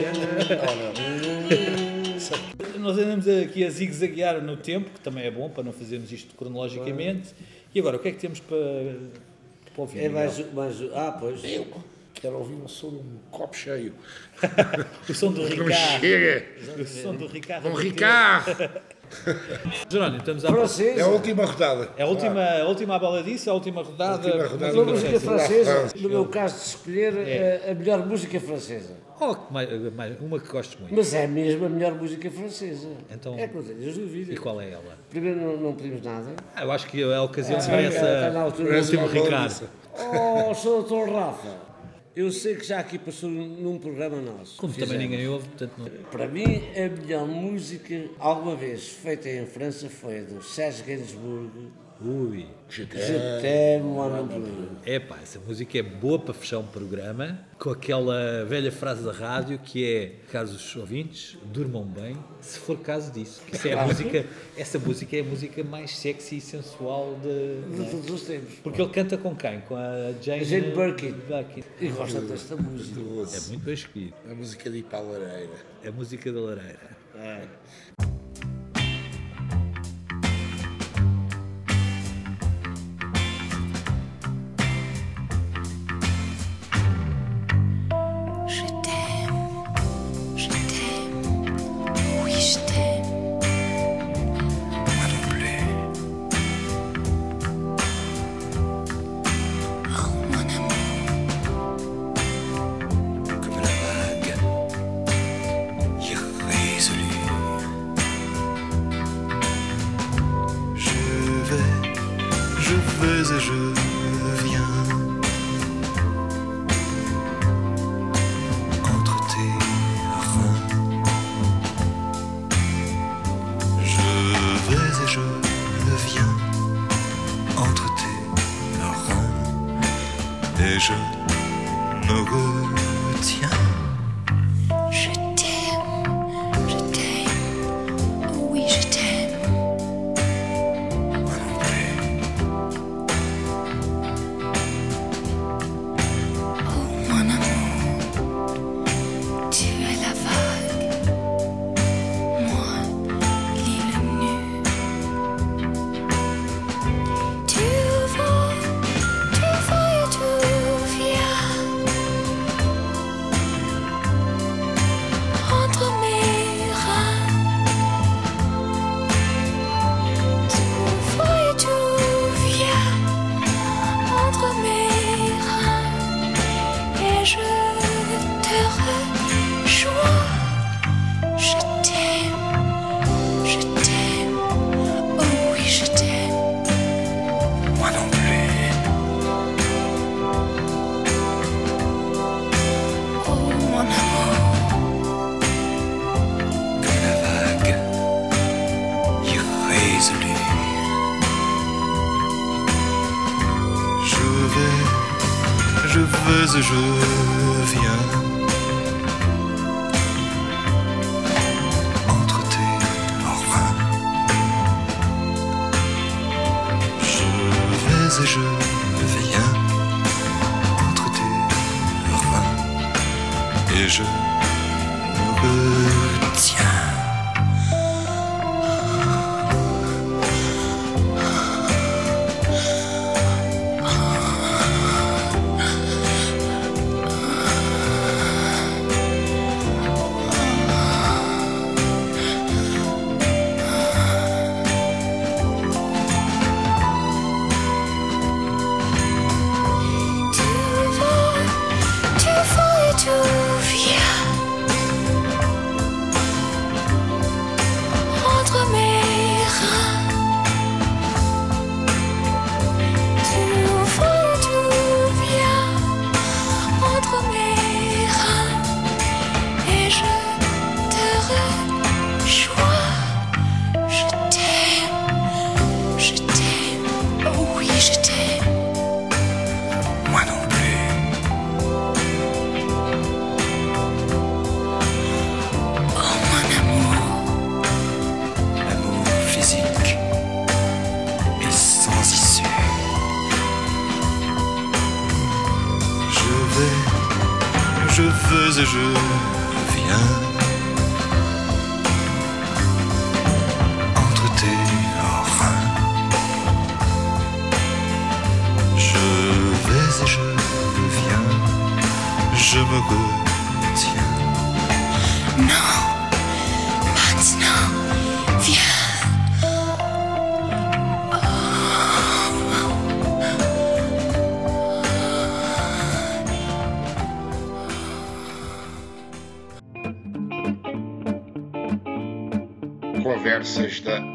Nós 2.78 2.96
andamos 2.96 3.28
aqui 3.28 3.62
a 3.62 3.68
zigue-zaguear 3.68 4.42
no 4.42 4.56
tempo, 4.56 4.88
que 4.88 5.00
também 5.00 5.26
é 5.26 5.30
bom 5.30 5.50
para 5.50 5.62
não 5.62 5.72
fazermos 5.74 6.10
isto 6.10 6.34
cronologicamente. 6.34 7.34
E 7.74 7.78
agora, 7.78 7.98
o 7.98 8.00
que 8.00 8.08
é 8.08 8.12
que 8.12 8.18
temos 8.18 8.40
para, 8.40 8.56
para 8.56 9.82
ouvir? 9.82 10.04
É 10.04 10.08
mais, 10.08 10.38
mais. 10.54 10.76
Ah, 10.94 11.14
pois. 11.20 11.44
Eu 11.44 11.66
quero 12.14 12.38
ouvir 12.38 12.54
um 12.54 12.68
som 12.68 12.88
de 12.88 12.96
um 12.96 13.18
copo 13.30 13.54
cheio. 13.54 13.92
O 15.06 15.12
som 15.12 15.30
do 15.30 15.42
Não 15.42 15.48
Ricardo. 15.66 16.00
chega. 16.00 16.46
O 16.80 16.86
som 16.86 17.14
do 17.14 17.26
Ricardo. 17.26 17.68
Um 17.68 17.74
Ricardo. 17.74 18.70
Jerónimo, 19.90 20.18
estamos 20.18 20.44
a... 20.44 20.48
É 20.48 20.50
a 20.50 20.54
Francesa. 20.54 21.06
última 21.08 21.44
rodada. 21.44 21.88
É 21.96 22.02
a 22.02 22.06
última, 22.06 22.42
a 22.44 22.68
última 22.68 22.98
baladice, 22.98 23.50
a 23.50 23.54
última 23.54 23.82
rodada. 23.82 24.26
Última 24.26 24.46
rodada. 24.46 24.72
Uma 24.74 24.84
Música 24.84 25.20
francesa. 25.20 25.72
francesa, 25.74 25.92
no 26.02 26.08
meu 26.08 26.26
caso 26.26 26.54
de 26.56 26.60
escolher 26.66 27.12
a, 27.68 27.70
a 27.70 27.74
melhor 27.74 28.06
música 28.06 28.40
francesa. 28.40 28.94
Oh, 29.20 29.36
mais- 29.52 29.68
mais- 29.94 30.18
uma 30.20 30.38
que 30.40 30.48
gosto 30.48 30.78
muito. 30.80 30.94
Mas 30.94 31.12
é 31.12 31.26
mesmo 31.26 31.66
a 31.66 31.68
melhor 31.68 31.92
música 31.94 32.30
francesa. 32.30 32.88
Então- 33.10 33.38
É 33.38 33.46
que 33.48 33.54
não. 33.56 33.62
E 34.34 34.36
qual 34.38 34.60
é 34.60 34.70
ela? 34.70 34.96
Primeiro 35.10 35.38
não, 35.40 35.56
não 35.58 35.74
pedimos 35.74 36.02
nada. 36.02 36.28
Ah, 36.56 36.62
eu 36.64 36.72
acho 36.72 36.86
que 36.86 37.02
a 37.02 37.22
ocasião 37.22 37.58
Ah, 37.60 37.68
merece 37.68 37.96
está 37.96 38.30
na 38.30 38.40
a- 38.40 38.42
altura. 38.44 38.72
o 38.74 38.78
último 38.78 39.06
Ricardo. 39.08 39.68
Oh, 39.98 40.54
Sr. 40.54 40.64
Doutor 40.64 41.10
Rafa, 41.10 41.48
eu 42.14 42.30
sei 42.32 42.56
que 42.56 42.64
já 42.66 42.80
aqui 42.80 42.98
passou 42.98 43.30
num 43.30 43.78
programa 43.78 44.20
nosso. 44.20 44.56
Como 44.58 44.72
também 44.72 44.88
Fizemos. 44.88 45.10
ninguém 45.10 45.28
ouve, 45.28 45.48
portanto 45.48 45.72
não... 45.78 45.86
Para 46.10 46.26
mim, 46.26 46.62
a 46.76 46.88
melhor 46.88 47.26
música 47.26 48.08
alguma 48.18 48.56
vez 48.56 48.88
feita 48.88 49.28
em 49.28 49.46
França 49.46 49.88
foi 49.88 50.20
a 50.20 50.22
do 50.22 50.42
Serge 50.42 50.82
Gainsbourg, 50.82 51.50
Ui. 52.02 52.46
Jetemo 52.70 53.98
É 54.86 54.98
pá, 54.98 55.18
essa 55.22 55.38
música 55.38 55.78
é 55.78 55.82
boa 55.82 56.18
para 56.18 56.32
fechar 56.32 56.58
um 56.58 56.66
programa 56.66 57.38
com 57.58 57.68
aquela 57.68 58.44
velha 58.44 58.72
frase 58.72 59.04
da 59.04 59.12
rádio 59.12 59.58
que 59.58 59.84
é: 59.84 60.12
caso 60.32 60.56
os 60.56 60.76
ouvintes 60.76 61.36
durmam 61.44 61.84
bem, 61.84 62.16
se 62.40 62.58
for 62.58 62.78
caso 62.78 63.12
disso. 63.12 63.42
Essa, 63.52 63.68
é 63.68 63.78
a 63.78 63.84
música, 63.84 64.24
essa 64.56 64.78
música 64.78 65.16
é 65.16 65.20
a 65.20 65.24
música 65.24 65.64
mais 65.64 65.96
sexy 65.96 66.36
e 66.36 66.40
sensual 66.40 67.18
de, 67.22 67.76
de 67.76 67.82
é? 67.82 67.90
todos 67.90 68.10
os 68.10 68.22
tempos. 68.22 68.54
Porque 68.62 68.80
ele 68.80 68.90
canta 68.90 69.18
com 69.18 69.36
quem? 69.36 69.60
Com 69.60 69.76
a 69.76 70.12
Jane, 70.22 70.44
Jane 70.44 70.70
Birkin. 70.70 71.12
Birkin. 71.12 71.64
E 71.80 71.88
gosta 71.88 72.20
desta 72.22 72.56
música. 72.56 73.00
É 73.00 73.40
muito 73.48 73.64
bem 73.64 73.74
escolhido. 73.74 74.14
A 74.30 74.34
música 74.34 74.70
de 74.70 74.78
ir 74.78 74.84
para 74.84 74.98
a 75.00 75.02
lareira. 75.02 75.56
A 75.86 75.90
música 75.90 76.32
da 76.32 76.40
lareira. 76.40 76.98
É. 77.16 77.42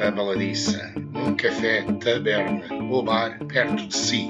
a 0.05 0.11
baladiça, 0.11 0.93
num 1.13 1.35
café, 1.35 1.83
taberna 1.99 2.61
ou 2.91 3.03
bar 3.03 3.39
perto 3.47 3.87
de 3.87 3.95
si. 3.95 4.29